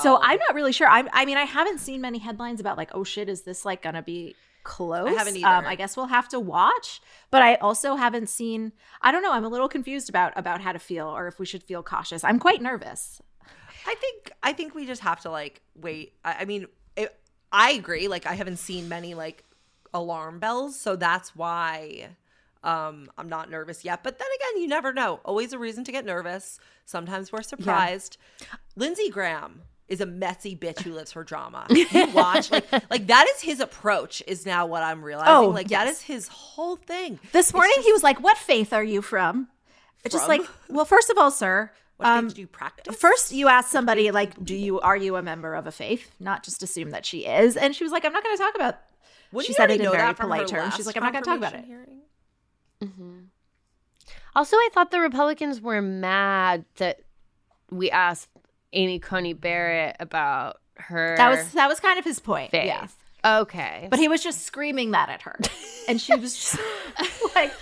[0.02, 0.88] so I'm not really sure.
[0.88, 3.82] I I mean I haven't seen many headlines about like oh shit is this like
[3.82, 5.16] going to be close?
[5.16, 5.66] haven't Um.
[5.66, 9.44] I guess we'll have to watch, but I also haven't seen I don't know, I'm
[9.44, 12.24] a little confused about about how to feel or if we should feel cautious.
[12.24, 13.20] I'm quite nervous.
[13.86, 16.14] I think I think we just have to like wait.
[16.24, 17.18] I, I mean, it,
[17.50, 18.08] I agree.
[18.08, 19.44] Like I haven't seen many like
[19.94, 22.08] alarm bells, so that's why
[22.64, 24.02] um I'm not nervous yet.
[24.02, 25.20] But then again, you never know.
[25.24, 26.58] Always a reason to get nervous.
[26.84, 28.16] Sometimes we're surprised.
[28.76, 31.66] Lindsey Graham is a messy bitch who lives for drama.
[31.70, 34.22] You watch like like that is his approach.
[34.26, 35.34] Is now what I'm realizing.
[35.34, 35.96] Oh, like that yes.
[35.96, 37.18] is his whole thing.
[37.32, 39.48] This morning he was like, "What faith are you from?"
[40.04, 42.96] It's just like, well, first of all, sir, What faith um, do you practice?
[42.96, 46.42] first you ask somebody like, "Do you are you a member of a faith?" Not
[46.42, 47.56] just assume that she is.
[47.56, 48.78] And she was like, "I'm not going to talk about."
[49.32, 50.74] Wouldn't she said it in know very that polite terms.
[50.74, 52.02] She's like, "I'm not going to talk about it." confirmation
[52.80, 53.30] hearing?
[54.34, 57.00] Also, I thought the Republicans were mad that
[57.70, 58.28] we asked
[58.72, 61.14] Amy Coney Barrett about her.
[61.16, 62.50] That was that was kind of his point.
[62.50, 62.66] faith.
[62.66, 62.86] Yeah.
[63.24, 63.86] Okay.
[63.90, 65.38] But he was just screaming that at her.
[65.88, 66.58] And she was just
[67.34, 67.52] like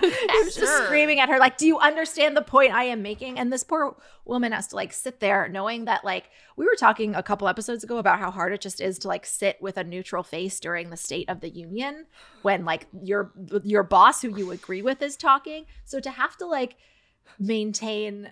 [0.00, 0.84] he was just Sure.
[0.84, 3.96] screaming at her like, "Do you understand the point I am making?" And this poor
[4.26, 7.84] woman has to like sit there knowing that like we were talking a couple episodes
[7.84, 10.90] ago about how hard it just is to like sit with a neutral face during
[10.90, 12.04] the state of the union
[12.42, 13.32] when like your
[13.64, 15.64] your boss who you agree with is talking.
[15.84, 16.76] So to have to like
[17.38, 18.30] maintain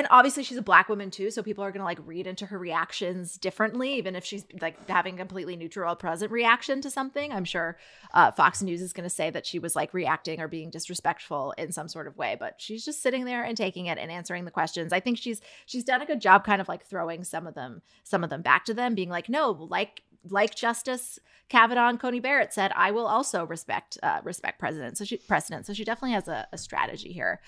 [0.00, 2.58] and obviously she's a black woman too so people are to like read into her
[2.58, 7.30] reactions differently even if she's like having a completely neutral present reaction to something.
[7.32, 7.76] I'm sure
[8.14, 11.70] uh, fox news is to say that she was like reacting or being disrespectful in
[11.70, 14.50] some sort of way but she's just sitting there and taking it and answering the
[14.50, 14.90] questions.
[14.94, 17.82] I think she's she's done a good job kind of like throwing some of them
[18.02, 22.20] some of them back to them being like no like like Justice Kavanaugh and Coney
[22.20, 24.96] Barrett said, I will also respect uh, respect president.
[24.96, 25.66] So she precedent.
[25.66, 27.40] So she definitely has a, a strategy here.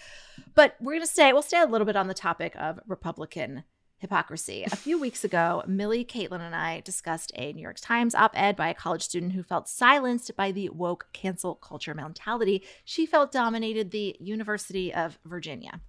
[0.55, 1.33] But we're gonna stay.
[1.33, 3.65] We'll stay a little bit on the topic of Republican
[3.99, 4.65] hypocrisy.
[4.65, 8.69] A few weeks ago, Millie, Caitlin, and I discussed a New York Times op-ed by
[8.69, 12.65] a college student who felt silenced by the woke cancel culture mentality.
[12.85, 15.81] She felt dominated the University of Virginia.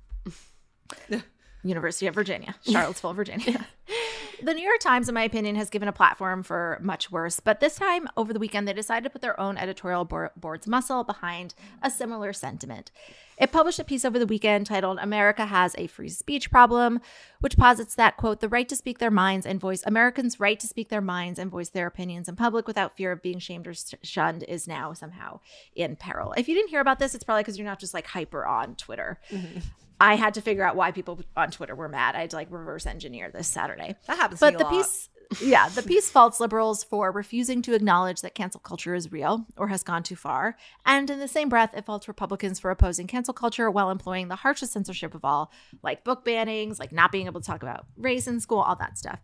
[1.64, 3.66] University of Virginia, Charlottesville, Virginia.
[4.46, 7.40] the New York Times, in my opinion, has given a platform for much worse.
[7.40, 10.68] But this time, over the weekend, they decided to put their own editorial board, board's
[10.68, 12.92] muscle behind a similar sentiment.
[13.38, 17.02] It published a piece over the weekend titled America Has a Free Speech Problem,
[17.40, 20.68] which posits that, quote, the right to speak their minds and voice, Americans' right to
[20.68, 23.74] speak their minds and voice their opinions in public without fear of being shamed or
[24.04, 25.40] shunned is now somehow
[25.76, 26.34] in peril.
[26.38, 28.76] If you didn't hear about this, it's probably because you're not just like hyper on
[28.76, 29.20] Twitter.
[29.32, 29.60] Mm-hmm.
[30.04, 32.14] I had to figure out why people on Twitter were mad.
[32.16, 33.96] I had to like reverse engineer this Saturday.
[34.08, 34.74] That happens to But the lot.
[34.74, 35.10] piece,
[35.42, 39.70] yeah, the piece faults liberals for refusing to acknowledge that cancel culture is real or
[39.70, 40.58] has gone too far.
[40.86, 44.36] And in the same breath, it faults Republicans for opposing cancel culture while employing the
[44.36, 48.28] harshest censorship of all, like book bannings, like not being able to talk about race
[48.28, 49.20] in school, all that stuff.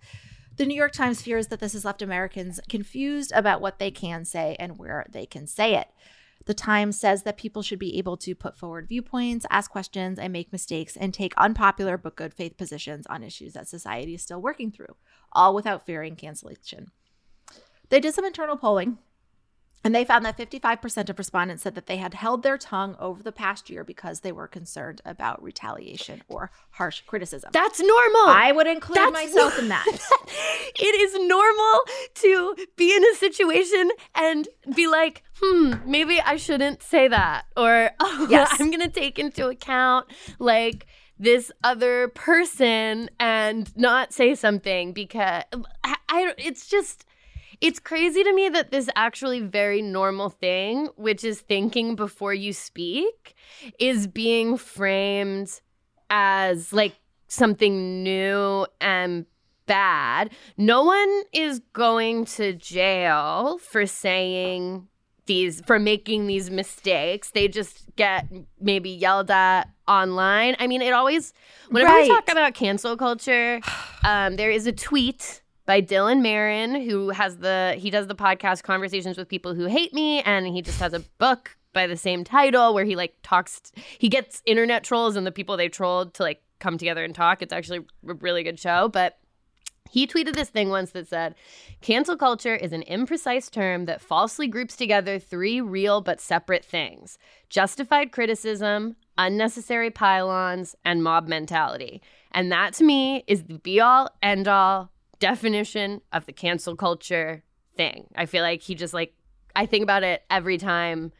[0.55, 4.23] The New York Times fears that this has left Americans confused about what they can
[4.23, 5.87] say and where they can say it.
[6.49, 10.33] The Times says that people should be able to put forward viewpoints, ask questions, and
[10.33, 14.41] make mistakes and take unpopular but good faith positions on issues that society is still
[14.41, 14.95] working through,
[15.31, 16.87] all without fearing cancellation.
[17.89, 18.97] They did some internal polling
[19.83, 23.23] and they found that 55% of respondents said that they had held their tongue over
[23.23, 27.51] the past year because they were concerned about retaliation or harsh criticism.
[27.53, 28.27] That's normal.
[28.27, 29.87] I would include That's myself nor- in that.
[30.79, 31.81] it is normal
[32.15, 37.45] to be in a situation and be like, hmm, maybe I shouldn't say that.
[37.55, 38.57] Or oh, Yes.
[38.59, 40.07] I'm going to take into account
[40.39, 40.87] like
[41.17, 45.43] this other person and not say something because
[45.83, 47.05] I, I it's just
[47.61, 52.53] it's crazy to me that this actually very normal thing, which is thinking before you
[52.53, 53.35] speak,
[53.79, 55.59] is being framed
[56.09, 56.95] as like
[57.27, 59.25] something new and
[59.65, 60.31] bad.
[60.57, 64.87] No one is going to jail for saying
[65.25, 67.31] these for making these mistakes.
[67.31, 68.25] They just get
[68.59, 70.55] maybe yelled at online.
[70.59, 71.33] I mean, it always
[71.69, 73.61] whenever we talk about cancel culture,
[74.03, 78.63] um, there is a tweet by Dylan Marron who has the he does the podcast
[78.63, 82.23] conversations with people who hate me and he just has a book by the same
[82.23, 86.23] title where he like talks he gets internet trolls and the people they trolled to
[86.23, 87.43] like come together and talk.
[87.43, 89.19] It's actually a really good show, but
[89.91, 91.35] He tweeted this thing once that said,
[91.81, 97.17] Cancel culture is an imprecise term that falsely groups together three real but separate things
[97.49, 102.01] justified criticism, unnecessary pile-ons, and mob mentality.
[102.31, 107.43] And that to me is the be all, end all definition of the cancel culture
[107.75, 108.07] thing.
[108.15, 109.13] I feel like he just like,
[109.55, 111.11] I think about it every time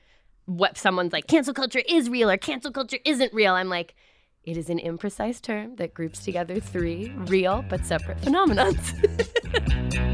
[0.46, 3.54] what someone's like, cancel culture is real or cancel culture isn't real.
[3.54, 3.96] I'm like,
[4.44, 8.96] it is an imprecise term that groups together three real but separate phenomenons.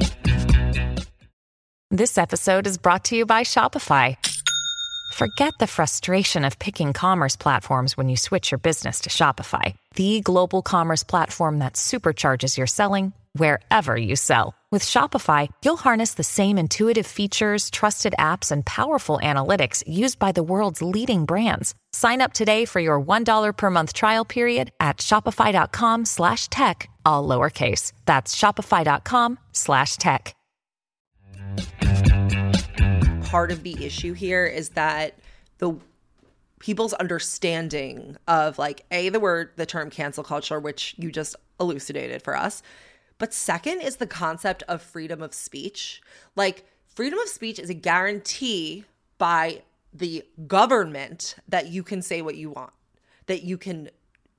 [1.92, 4.18] This episode is brought to you by Shopify.
[5.14, 10.20] Forget the frustration of picking commerce platforms when you switch your business to Shopify, the
[10.20, 14.54] global commerce platform that supercharges your selling wherever you sell.
[14.72, 20.34] With Shopify, you'll harness the same intuitive features, trusted apps, and powerful analytics used by
[20.34, 21.76] the world's leading brands.
[21.94, 27.26] Sign up today for your $1 per month trial period at shopify.com slash tech, all
[27.26, 27.94] lowercase.
[28.06, 30.36] That's shopify.com slash tech.
[33.24, 35.20] Part of the issue here is that
[35.60, 35.78] the
[36.60, 42.22] people's understanding of like a the word the term cancel culture which you just elucidated
[42.22, 42.64] for us
[43.18, 46.02] but second is the concept of freedom of speech.
[46.36, 48.86] Like, freedom of speech is a guarantee
[49.18, 49.62] by
[49.94, 52.74] the government that you can say what you want,
[53.28, 53.90] that you can,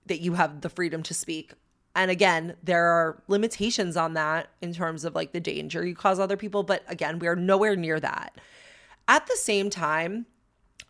[0.07, 1.53] that you have the freedom to speak.
[1.95, 6.21] And again, there are limitations on that in terms of like the danger you cause
[6.21, 6.63] other people.
[6.63, 8.39] But again, we are nowhere near that.
[9.09, 10.27] At the same time,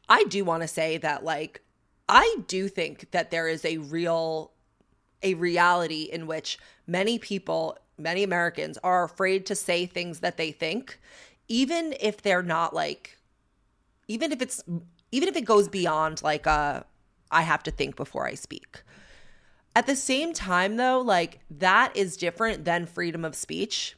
[0.08, 1.62] I do want to say that like,
[2.08, 4.50] I do think that there is a real
[5.22, 10.52] a reality in which many people, many Americans are afraid to say things that they
[10.52, 11.00] think,
[11.48, 13.18] even if they're not like,
[14.08, 14.62] even if it's,
[15.12, 16.84] even if it goes beyond like a,
[17.30, 18.82] I have to think before I speak.
[19.74, 23.96] At the same time, though, like that is different than freedom of speech.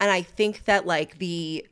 [0.00, 1.66] And I think that like the,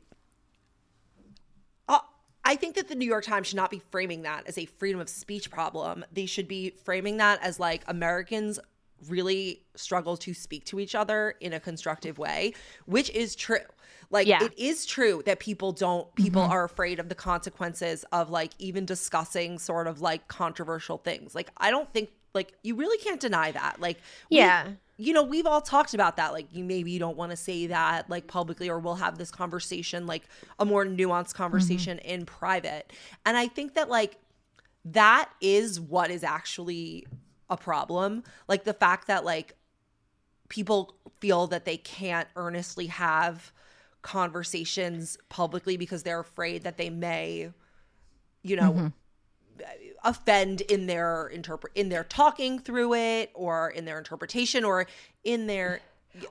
[1.87, 1.99] uh,
[2.45, 5.01] I think that the New York Times should not be framing that as a freedom
[5.01, 6.05] of speech problem.
[6.13, 8.59] They should be framing that as like Americans
[9.07, 12.53] really struggle to speak to each other in a constructive way,
[12.85, 13.57] which is true.
[14.11, 14.43] Like yeah.
[14.43, 16.51] it is true that people don't people mm-hmm.
[16.51, 21.35] are afraid of the consequences of like even discussing sort of like controversial things.
[21.35, 23.79] Like I don't think like you really can't deny that.
[23.79, 24.69] Like Yeah.
[24.97, 26.33] You know, we've all talked about that.
[26.33, 29.31] Like you maybe you don't want to say that like publicly or we'll have this
[29.31, 30.23] conversation like
[30.57, 32.09] a more nuanced conversation mm-hmm.
[32.09, 32.91] in private.
[33.25, 34.17] And I think that like
[34.85, 37.05] that is what is actually
[37.49, 38.23] a problem.
[38.47, 39.55] Like the fact that like
[40.49, 43.51] people feel that they can't earnestly have
[44.01, 47.51] conversations publicly because they're afraid that they may
[48.43, 48.87] you know mm-hmm.
[50.05, 54.87] offend in their interpret in their talking through it or in their interpretation or
[55.23, 55.81] in their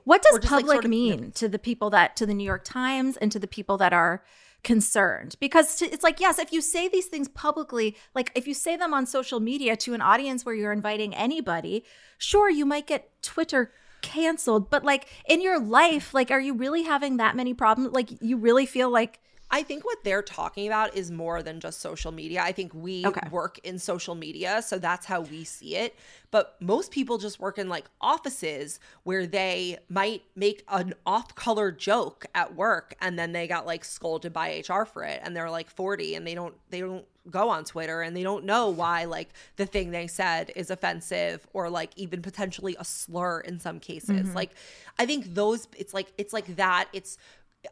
[0.03, 2.33] what does public like sort of, mean you know, to the people that to the
[2.33, 4.23] New York Times and to the people that are
[4.63, 8.75] concerned because it's like yes if you say these things publicly like if you say
[8.75, 11.83] them on social media to an audience where you're inviting anybody
[12.17, 16.83] sure you might get twitter canceled but like in your life like are you really
[16.83, 19.19] having that many problems like you really feel like
[19.51, 22.41] I think what they're talking about is more than just social media.
[22.41, 23.27] I think we okay.
[23.31, 25.95] work in social media, so that's how we see it.
[26.31, 31.71] But most people just work in like offices where they might make an off color
[31.71, 35.49] joke at work and then they got like scolded by HR for it and they're
[35.49, 39.05] like 40 and they don't they don't go on Twitter and they don't know why
[39.05, 43.79] like the thing they said is offensive or like even potentially a slur in some
[43.79, 44.27] cases.
[44.27, 44.35] Mm-hmm.
[44.35, 44.51] Like
[44.97, 46.89] I think those it's like it's like that.
[46.93, 47.17] It's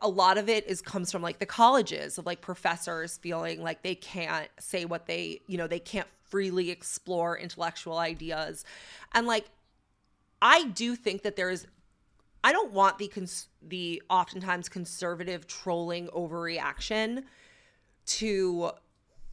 [0.02, 3.84] a lot of it is comes from like the colleges of like professors feeling like
[3.84, 8.66] they can't say what they you know they can't freely explore intellectual ideas
[9.14, 9.46] and like
[10.42, 11.66] i do think that there's
[12.44, 17.24] i don't want the cons- the oftentimes conservative trolling overreaction
[18.06, 18.72] to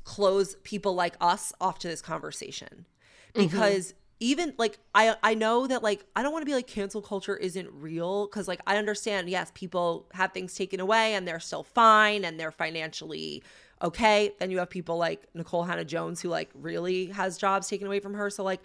[0.04, 2.86] close people like us off to this conversation
[3.34, 3.46] mm-hmm.
[3.46, 6.66] because mm-hmm even like I I know that like I don't want to be like
[6.66, 11.26] cancel culture isn't real cuz like I understand yes people have things taken away and
[11.26, 13.42] they're still fine and they're financially
[13.82, 14.32] okay.
[14.38, 18.14] Then you have people like Nikole Hannah-Jones who like really has jobs taken away from
[18.14, 18.30] her.
[18.30, 18.60] So like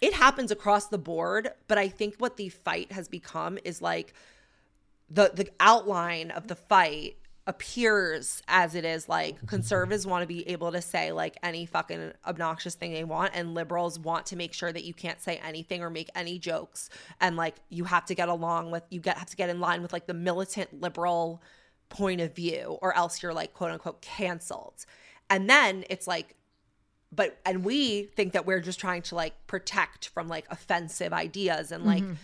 [0.00, 4.14] it happens across the board but I think what the fight has become is like
[5.10, 7.16] the the outline of the fight
[7.46, 12.12] appears as it is like conservatives want to be able to say like any fucking
[12.26, 15.82] obnoxious thing they want and liberals want to make sure that you can't say anything
[15.82, 16.88] or make any jokes
[17.20, 19.82] and like you have to get along with you get have to get in line
[19.82, 21.42] with like the militant liberal
[21.90, 24.86] point of view or else you're like quote unquote canceled
[25.28, 26.34] and then it's like
[27.12, 31.70] but and we think that we're just trying to like protect from like offensive ideas
[31.70, 32.14] and like mm-hmm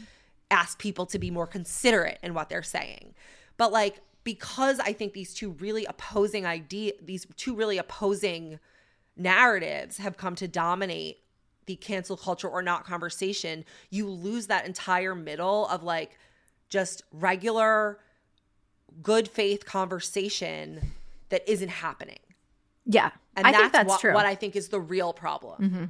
[0.50, 3.14] ask people to be more considerate in what they're saying.
[3.56, 8.58] But like because I think these two really opposing idea these two really opposing
[9.16, 11.18] narratives have come to dominate
[11.66, 16.18] the cancel culture or not conversation, you lose that entire middle of like
[16.68, 17.98] just regular
[19.02, 20.92] good faith conversation
[21.28, 22.18] that isn't happening.
[22.86, 23.10] Yeah.
[23.36, 24.14] And I that's, think that's what, true.
[24.14, 25.62] what I think is the real problem.
[25.62, 25.84] Mm-hmm.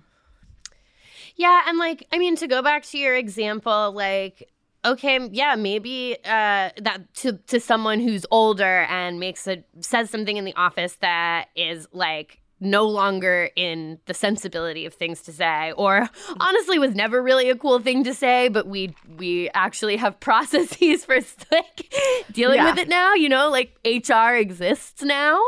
[1.37, 4.51] Yeah, and like I mean to go back to your example, like
[4.85, 10.37] okay, yeah, maybe uh, that to to someone who's older and makes a says something
[10.37, 15.73] in the office that is like no longer in the sensibility of things to say
[15.79, 16.07] or
[16.41, 21.07] honestly was never really a cool thing to say but we we actually have processes
[21.07, 21.17] for
[21.51, 21.91] like
[22.31, 22.67] dealing Yeah.
[22.69, 25.41] with it now you know like hr exists now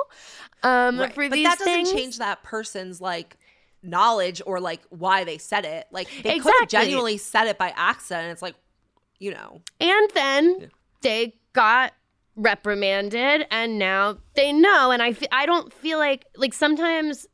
[0.63, 1.13] um Right.
[1.13, 3.37] for but these that doesn't things change that person's like
[3.83, 5.87] knowledge or like why they said it.
[5.91, 8.31] Like they could have genuinely said it by accident.
[8.31, 8.55] It's like,
[9.23, 10.71] you know, And then
[11.01, 11.93] they got
[12.35, 17.27] reprimanded and now they know and I I don't feel like like sometimes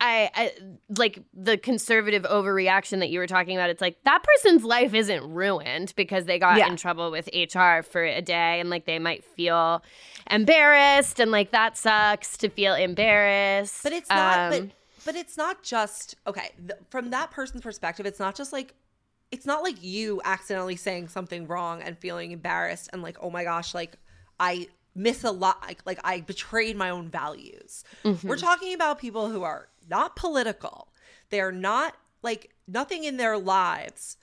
[0.00, 0.52] I, I
[0.96, 5.24] like the conservative overreaction that you were talking about it's like that person's life isn't
[5.32, 6.68] ruined because they got Yeah.
[6.68, 9.82] in trouble with HR for a day and like they might feel
[10.30, 14.38] embarrassed and like that sucks to feel embarrassed But it's not.
[14.38, 14.70] Um, but
[15.06, 16.50] but it's not just okay.
[16.58, 18.74] Th- from that person's perspective, it's not just like
[19.30, 23.44] it's not like you accidentally saying something wrong and feeling embarrassed and like oh my
[23.44, 23.96] gosh, like
[24.38, 25.62] I miss a lot.
[25.66, 27.84] Like, like I betrayed my own values.
[28.04, 28.26] Mm-hmm.
[28.26, 30.88] We're talking about people who are not political.
[31.30, 34.16] They're not like nothing in their lives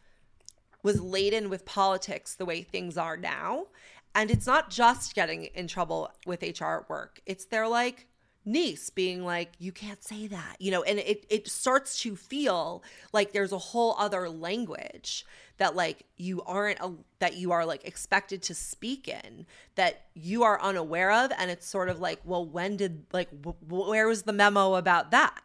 [0.82, 3.68] was laden with politics the way things are now.
[4.16, 7.20] And it's not just getting in trouble with HR at work.
[7.26, 8.08] It's their like
[8.46, 12.84] niece being like, you can't say that, you know, and it, it starts to feel
[13.12, 15.26] like there's a whole other language
[15.58, 20.44] that like you aren't, a, that you are like expected to speak in that you
[20.44, 21.32] are unaware of.
[21.38, 23.56] And it's sort of like, well, when did, like, w-
[23.90, 25.40] where was the memo about that?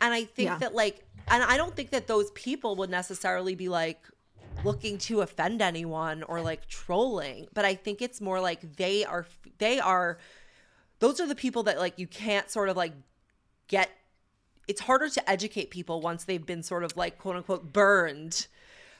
[0.00, 0.58] And I think Yeah.
[0.58, 4.00] that like, and I don't think that those people would necessarily be like,
[4.64, 9.24] looking to offend anyone or like trolling but i think it's more like they are
[9.58, 10.18] they are
[11.00, 12.92] those are the people that like you can't sort of like
[13.68, 13.90] get
[14.66, 18.46] it's harder to educate people once they've been sort of like quote unquote burned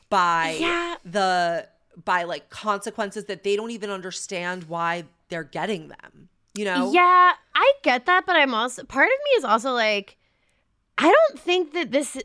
[0.08, 0.96] by Yeah.
[1.04, 1.68] the
[2.04, 7.32] by like consequences that they don't even understand why they're getting them you know Yeah,
[7.54, 10.16] I get that, but I'm also part of me is also like,
[10.96, 12.16] I don't think that this.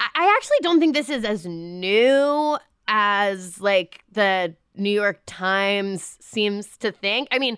[0.00, 2.58] I I actually don't think this is as new
[2.88, 7.28] as like the New York Times seems to think.
[7.30, 7.56] I mean.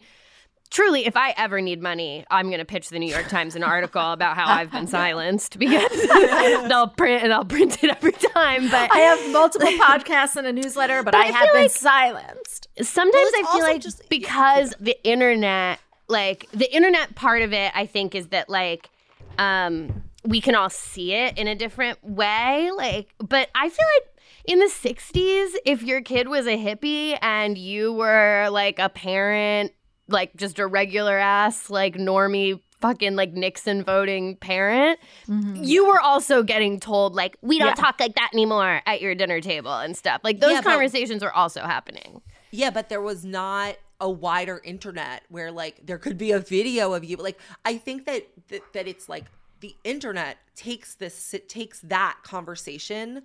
[0.70, 3.64] Truly, if I ever need money, I'm going to pitch the New York Times an
[3.64, 5.90] article about how I've been silenced because
[6.68, 8.70] they'll print and I'll print it every time.
[8.70, 11.70] But I have multiple podcasts and a newsletter, but, But I, I have been like-
[11.72, 12.68] silenced.
[12.80, 17.72] sometimes Well, I feel like just- because the internet, like the internet part of it,
[17.74, 18.90] I think is that like
[19.38, 22.70] um we can all see it in a different way.
[22.76, 27.56] Like, but I feel like in the 60s, if your kid was a hippie and
[27.58, 29.72] you were like a parent,
[30.10, 34.98] like just a regular ass, like normie fucking like Nixon voting parent,
[35.28, 35.62] mm-hmm.
[35.62, 37.74] you were also getting told like we don't Yeah.
[37.74, 40.20] talk like that anymore at your dinner table and stuff.
[40.24, 42.22] Like those Yeah, but- conversations are also happening.
[42.50, 46.94] Yeah, but there was not a wider internet where like there could be a video
[46.94, 47.16] of you.
[47.16, 49.26] Like I think that that, that it's like
[49.60, 53.22] the internet takes this it takes that conversation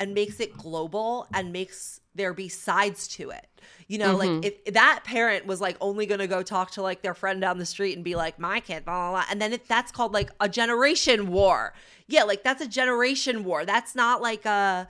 [0.00, 3.46] and makes it global and makes there be sides to it.
[3.86, 4.44] You know, like mm-hmm.
[4.66, 7.58] if that parent was like only going to go talk to like their friend down
[7.58, 10.12] the street and be like my kid blah blah blah and then it, that's called
[10.12, 11.72] like a generation war.
[12.06, 13.64] Yeah, like that's a generation war.
[13.64, 14.88] That's not like a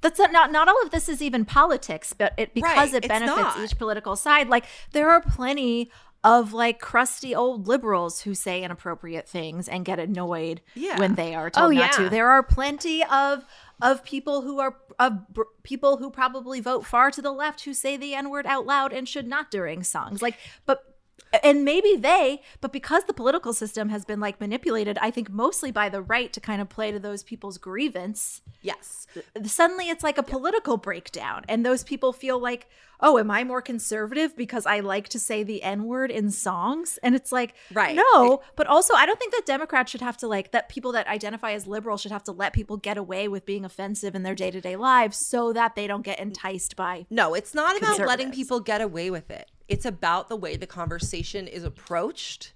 [0.00, 3.08] That's not, not not all of this is even politics, but it because Right, it
[3.08, 4.48] benefits each political side.
[4.48, 5.90] Like there are plenty
[6.24, 10.98] of like crusty old liberals who say inappropriate things and get annoyed Yeah.
[10.98, 12.04] when they are told Oh, not yeah.
[12.04, 12.10] to.
[12.10, 13.44] There are plenty of
[13.82, 17.74] of people who are of br- people who probably vote far to the left who
[17.74, 20.22] say the n word out loud and should not during songs.
[20.22, 20.93] Like, but
[21.42, 25.70] and maybe they, but because the political system has been like manipulated, I think mostly
[25.70, 29.06] by the right to kind of play to those people's grievance yes.
[29.44, 32.66] suddenly it's like a political breakdown and those people feel like
[33.00, 36.98] oh am i more conservative because i like to say the n word in songs
[37.02, 37.94] and it's like Right.
[37.96, 41.06] no but also i don't think that democrats should have to like that people that
[41.06, 44.34] identify as liberal should have to let people get away with being offensive in their
[44.34, 48.60] day-to-day lives so that they don't get enticed by No, it's not about letting people
[48.60, 49.50] get away with it.
[49.68, 52.52] It's about the way the conversation is approached.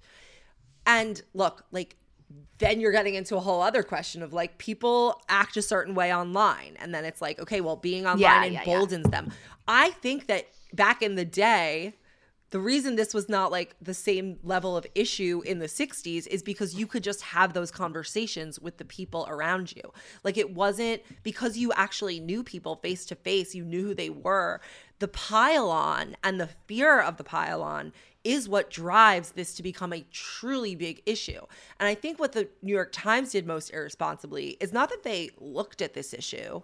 [0.85, 1.95] And look, like
[2.59, 6.13] then you're getting into a whole other question of like people act a certain way
[6.13, 8.59] online and then it's like okay well being online Yeah, yeah, yeah.
[8.59, 9.31] emboldens them
[9.67, 11.95] i think that back in the day
[12.51, 16.41] the reason this was not like the same level of issue in the 60s is
[16.41, 19.83] because you could just have those conversations with the people around you.
[20.23, 24.09] Like it wasn't because you actually knew people face to face, you knew who they
[24.09, 24.61] were.
[24.99, 27.93] The pile-on and the fear of the pile-on
[28.23, 31.39] is what drives this to become a truly big issue.
[31.79, 35.29] And I think what the New York Times did most irresponsibly is not that they
[35.39, 36.61] looked at this issue,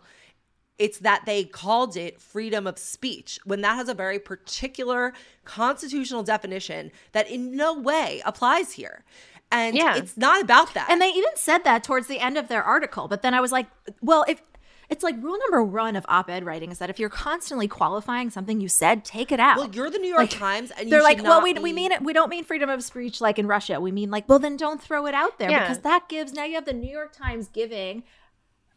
[0.77, 5.13] it's that they called it freedom of speech when that has a very particular
[5.45, 9.05] constitutional definition that in no way applies here.
[9.49, 9.95] And Yeah.
[9.95, 10.89] it's not about that.
[10.89, 13.07] And they even said that towards the end of their article.
[13.07, 13.67] But then I was like,
[14.01, 14.41] well, if
[14.89, 18.61] it's like rule number one of op-ed writing is that if you're constantly qualifying something
[18.61, 19.57] you said, take it out.
[19.57, 21.73] well, you're the New York Like, Times, and They're you like, well, we, be- we
[21.73, 22.01] mean it.
[22.01, 23.79] We don't mean freedom of speech like in Russia.
[23.81, 25.61] We mean like, well, then don't throw it out there Yeah.
[25.61, 28.03] because that gives now you have the New York Times giving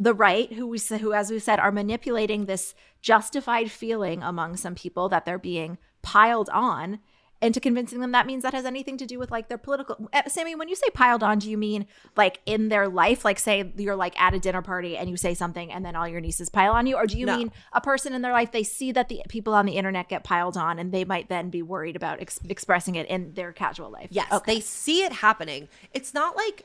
[0.01, 4.75] the right who we who as we said are manipulating this justified feeling among some
[4.77, 7.01] people that they're being piled on
[7.41, 10.27] into convincing them that means that has anything to do with like their political Eh,
[10.29, 11.87] Sami when you say piled on do you mean
[12.17, 15.35] like in their life like say you're like at a dinner party and you say
[15.35, 17.37] something and then all your nieces pile on you or do you No.
[17.37, 20.25] mean a person in their life they see that the people on the internet get
[20.25, 23.91] piled on and they might then be worried about ex- expressing it in their casual
[23.91, 25.69] life Yes, okay they see it happening.
[25.93, 26.65] It's not like,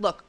[0.00, 0.24] look,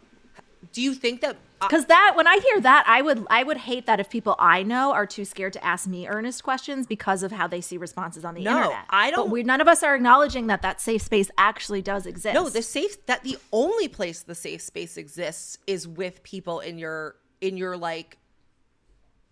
[0.71, 3.57] do you think that uh, because that when i hear that i would i would
[3.57, 7.23] hate that if people i know are too scared to ask me earnest questions because
[7.23, 9.67] of how they see responses on the No, internet I don't- but we none of
[9.67, 13.37] us are acknowledging that that safe space actually does exist No, the safe that the
[13.51, 18.17] only place the safe space exists is with people in your in your like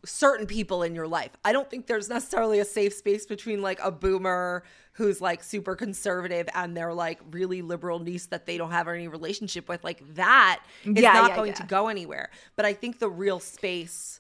[0.03, 1.29] certain people in your life.
[1.45, 4.63] I don't think there's necessarily a safe space between like a boomer
[4.93, 9.07] who's like super conservative and their like really liberal niece that they don't have any
[9.07, 9.83] relationship with.
[9.83, 10.63] Like that
[10.93, 11.55] is Yeah, not yeah, going yeah.
[11.55, 12.29] to go anywhere.
[12.55, 14.19] But I think the real space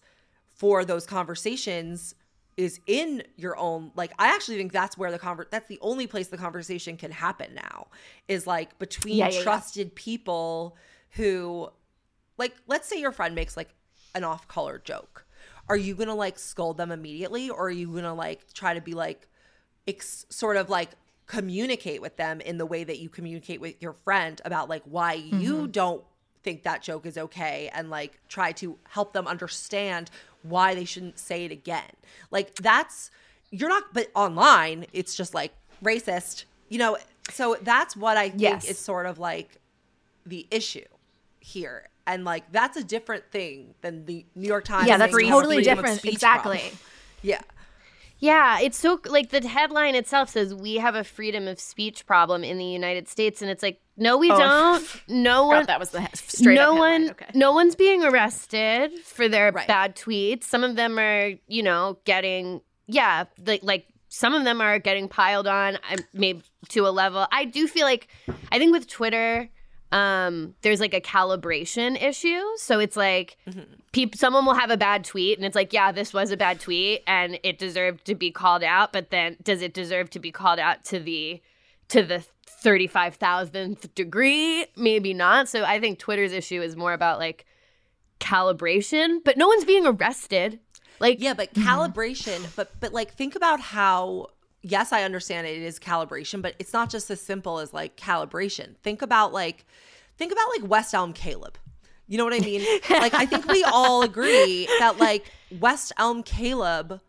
[0.53, 2.15] for those conversations
[2.57, 6.05] is in your own like i actually think that's where the conver- that's the only
[6.05, 7.87] place the conversation can happen now
[8.27, 9.61] is like between Yeah, yeah, yeah.
[9.61, 10.75] trusted people
[11.11, 11.69] who
[12.37, 13.69] like let's say your friend makes like
[14.15, 15.25] an off-color joke
[15.69, 18.93] are you gonna like scold them immediately or are you gonna like try to be
[18.93, 19.27] like
[19.87, 20.89] ex- sort of like
[21.27, 25.13] communicate with them in the way that you communicate with your friend about like why
[25.13, 25.71] you Mm-hmm.
[25.71, 26.03] don't
[26.43, 30.09] think that joke is okay and like try to help them understand
[30.41, 31.91] why they shouldn't say it again.
[32.31, 33.11] Like that's
[33.51, 35.53] you're not but online it's just like
[35.83, 36.97] racist, you know.
[37.29, 38.65] So that's what I think Yes.
[38.65, 39.57] is sort of like
[40.25, 40.85] the issue
[41.39, 41.87] here.
[42.07, 44.87] And like that's a different thing than the New York Times.
[44.87, 46.77] yeah that's saying we have a totally different exactly problem.
[47.21, 47.41] Yeah.
[48.21, 52.43] Yeah, it's so like the headline itself says we have a freedom of speech problem
[52.43, 55.01] in the United States, and it's like no, we Oh, don't.
[55.09, 55.65] No one.
[55.65, 57.09] that was the straight no one.
[57.09, 57.25] Okay.
[57.33, 59.67] No one's being arrested for their Right.
[59.67, 60.43] bad tweets.
[60.45, 65.07] Some of them are, you know, getting yeah, like like some of them are getting
[65.07, 65.77] piled on.
[65.89, 67.25] I maybe to a level.
[67.31, 68.07] I do feel like
[68.51, 69.49] I think with Twitter.
[69.91, 72.41] Um, there's like a calibration issue.
[72.57, 73.37] So it's like
[73.91, 76.59] peop- someone will have a bad tweet and it's like, yeah, this was a bad
[76.59, 80.31] tweet and it deserved to be called out, but then does it deserve to be
[80.31, 81.41] called out to the
[81.89, 82.23] to the
[82.63, 84.65] 35,000th degree?
[84.77, 85.49] Maybe not.
[85.49, 87.45] So I think Twitter's issue is more about like
[88.21, 90.59] calibration, but no one's being arrested.
[90.99, 94.27] Like Yeah, but calibration, but but like think about how
[94.61, 98.75] yes, I understand it is calibration, but it's not just as simple as like calibration.
[98.83, 99.65] Think about like
[100.17, 101.57] think about like West Elm Caleb.
[102.07, 102.61] You know what I mean?
[102.89, 106.99] like I think we all agree that like West Elm Caleb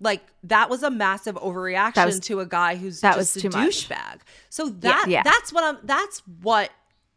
[0.00, 3.48] like that was a massive overreaction was- to a guy who's that just was a
[3.48, 4.20] douchebag.
[4.48, 5.22] So that yeah.
[5.24, 6.70] that's what I'm that's what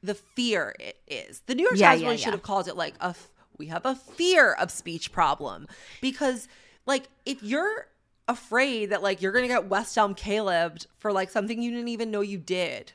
[0.04, 1.42] the fear i- is.
[1.46, 2.24] The New York Yeah, Times yeah, really yeah.
[2.26, 3.16] should have called it like a
[3.58, 5.68] we have a fear of speech problem
[6.02, 6.48] because
[6.88, 7.86] like if you're
[8.32, 12.12] afraid that like you're gonna get West Elm Caleb for like something you didn't even
[12.12, 12.94] know you did.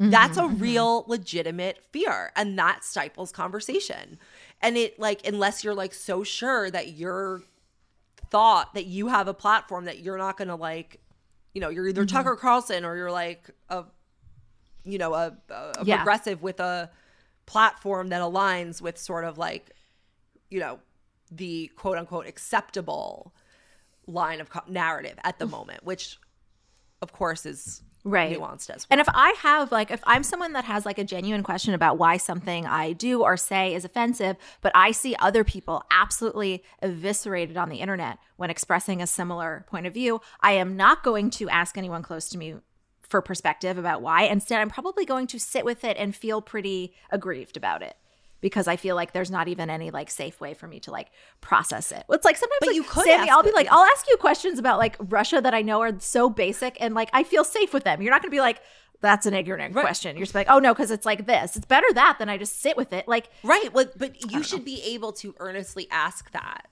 [0.00, 0.62] Mm-hmm, That's a mm-hmm.
[0.62, 4.18] real legitimate fear and that stifles conversation.
[4.62, 7.42] And it like unless you're like so sure that your
[8.30, 11.00] thought that you have a platform that you're not to like
[11.54, 12.16] you know, you're either mm-hmm.
[12.16, 13.84] Tucker Carlson or you're like a
[14.84, 15.96] you know, a, a, a Yeah.
[15.96, 16.90] progressive with a
[17.46, 19.72] platform that aligns with sort of like
[20.48, 20.78] you know,
[21.30, 23.34] the quote unquote acceptable
[24.08, 26.18] line of narrative at the moment, which
[27.00, 28.38] of course is Right.
[28.38, 28.88] nuanced as well.
[28.90, 31.98] And if I have like if I'm someone that has like a genuine question about
[31.98, 37.56] why something I do or say is offensive, but I see other people absolutely eviscerated
[37.56, 41.48] on the internet when expressing a similar point of view, I am not going to
[41.50, 42.54] ask anyone close to me
[43.02, 44.22] for perspective about why.
[44.22, 47.96] Instead, I'm probably going to sit with it and feel pretty aggrieved about it
[48.40, 51.08] because I feel like there's not even any like safe way for me to like
[51.40, 52.04] process it.
[52.10, 54.58] It's like sometimes But like, you could Sami, I'll be like, I'll ask you questions
[54.58, 57.84] about like Russia that I know are so basic and like I feel safe with
[57.84, 58.00] them.
[58.02, 58.60] You're not gonna be like,
[59.00, 60.16] that's an ignorant question.
[60.16, 61.56] You're just like, oh no, because it's like this.
[61.56, 63.06] It's better that than I just sit with it.
[63.08, 63.72] Like Right.
[63.72, 66.68] Well, but you should be able to earnestly ask that.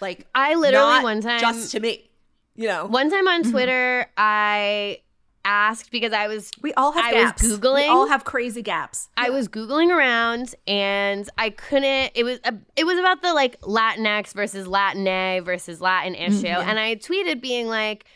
[0.00, 2.10] Like I literally not one time just to me.
[2.56, 2.86] You know.
[2.86, 3.50] One time on mm-hmm.
[3.50, 5.00] Twitter, I
[5.44, 7.42] asked because I was we all have I gaps.
[7.42, 7.74] was googling.
[7.74, 9.08] We all have crazy gaps.
[9.16, 12.12] I was googling around and I couldn't.
[12.14, 16.46] It was a, it was about the like Latinx versus Latina versus Latin issue, mm-hmm,
[16.46, 16.68] yeah.
[16.68, 18.06] and I tweeted being like,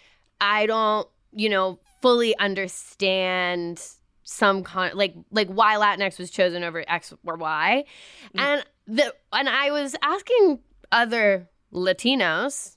[0.40, 3.82] I don't, you know, fully understand
[4.22, 7.84] some con like like why Latinx was chosen over X or Y,
[8.34, 8.40] mm.
[8.40, 10.60] and the and I was asking
[10.92, 12.76] other Latinos,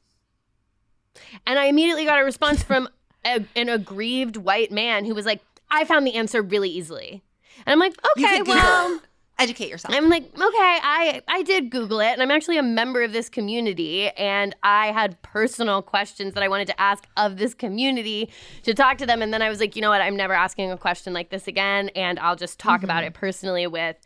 [1.45, 2.89] and I immediately got a response from
[3.25, 7.23] a, an aggrieved white man who was like, I found the answer really easily.
[7.65, 9.01] And I'm like, okay, well,
[9.41, 9.93] educate yourself.
[9.93, 13.29] I'm like, okay, I I did Google it, and I'm actually a member of this
[13.29, 18.31] community, and I had personal questions that I wanted to ask of this community
[18.63, 20.71] to talk to them, and then I was like, you know what, I'm never asking
[20.71, 23.07] a question like this again, and I'll just talk about mm-hmm.
[23.07, 23.97] it personally with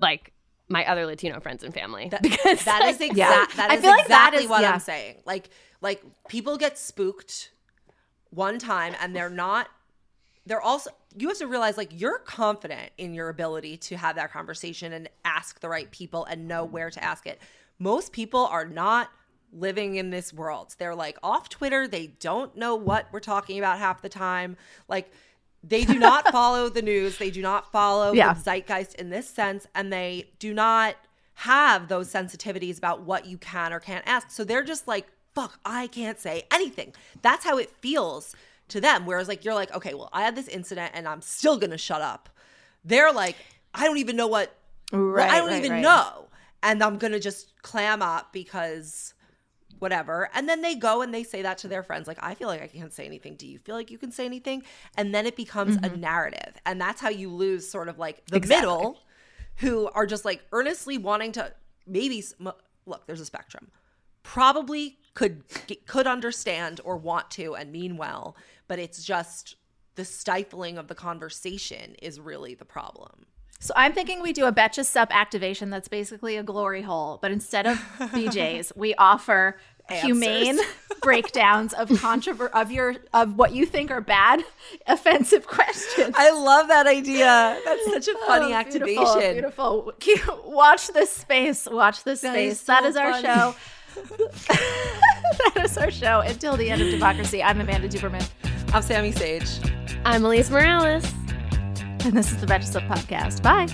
[0.00, 0.32] like
[0.68, 2.10] my other Latino friends and family.
[2.22, 3.56] because that is like, exact.
[3.56, 4.72] That I is feel like that exactly is- what yeah.
[4.72, 5.16] I'm saying.
[5.26, 5.50] Like,
[5.80, 7.50] like people get spooked
[8.34, 9.68] one time, and they're not.
[10.46, 10.90] They're also.
[11.16, 15.08] You have to realize, like, you're confident in your ability to have that conversation and
[15.24, 17.40] ask the right people and know where to ask it.
[17.78, 19.10] Most people are not
[19.52, 20.74] living in this world.
[20.78, 21.86] They're like off Twitter.
[21.86, 24.56] They don't know what we're talking about half the time.
[24.88, 25.10] Like.
[25.66, 27.16] They do not follow the news.
[27.16, 28.34] They do not follow Yeah.
[28.34, 30.94] the zeitgeist in this sense, and they do not
[31.36, 34.30] have those sensitivities about what you can or can't ask.
[34.30, 36.94] So they're just like, fuck, I can't say anything.
[37.22, 38.34] That's how it feels
[38.68, 39.04] to them.
[39.06, 42.00] Whereas, like, you're like, okay, well, I had this incident and I'm still gonna shut
[42.02, 42.28] up.
[42.84, 43.36] They're like,
[43.74, 44.54] I don't even know what,
[44.92, 45.82] well, Right, I don't right, even right.
[45.82, 46.28] know.
[46.62, 49.12] And I'm gonna just clam up because
[49.80, 50.30] whatever.
[50.34, 52.62] And then they go and they say that to their friends, like, I feel like
[52.62, 53.34] I can't say anything.
[53.34, 54.62] Do you feel like you can say anything?
[54.96, 56.54] And then it becomes a narrative.
[56.64, 58.36] And that's how you lose sort of like the Mm-hmm.
[58.36, 58.66] Exactly.
[58.70, 58.98] middle
[59.56, 61.52] who are just like earnestly wanting to
[61.86, 62.24] maybe
[62.86, 63.70] look, there's a spectrum.
[64.24, 65.44] Probably could
[65.86, 69.54] could understand or want to and mean well, but it's just
[69.94, 73.26] the stifling of the conversation is really the problem.
[73.60, 77.30] So I'm thinking we do a Betches Sup activation that's basically a glory hole, but
[77.30, 79.56] instead of BJ's, we offer
[79.90, 80.58] humane
[81.02, 84.42] breakdowns of controver of your of what you think are bad,
[84.88, 86.14] offensive questions.
[86.18, 87.58] I love that idea.
[87.64, 89.32] That's such a funny Oh, activation.
[89.34, 90.42] Beautiful, beautiful.
[90.50, 91.68] Watch this space.
[91.70, 92.52] Watch this That space.
[92.54, 93.22] is so that is our funny.
[93.24, 93.54] show.
[94.48, 96.20] that is our show.
[96.20, 97.42] Until the end of democracy.
[97.42, 98.26] I'm Amanda Duberman,
[98.72, 99.48] I'm Sami Sage.
[100.04, 101.04] I'm Alise Morales.
[102.04, 103.42] and this is the Betches Sup podcast.
[103.42, 103.66] Bye.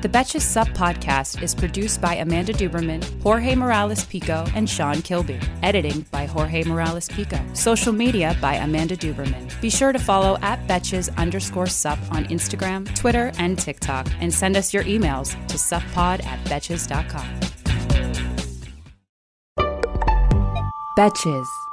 [0.00, 5.40] The Betches Sup podcast is produced by Amanda Duberman, Jorge Morales Pico, and Sean Kilby.
[5.62, 7.38] Editing by Jorge Morales Pico.
[7.54, 9.58] Social media by Amanda Duberman.
[9.62, 14.56] Be sure to follow at Betches underscore sup on Instagram, Twitter, and TikTok, and send
[14.58, 17.63] us your emails to suppod at betches.com.
[20.94, 21.63] Betches.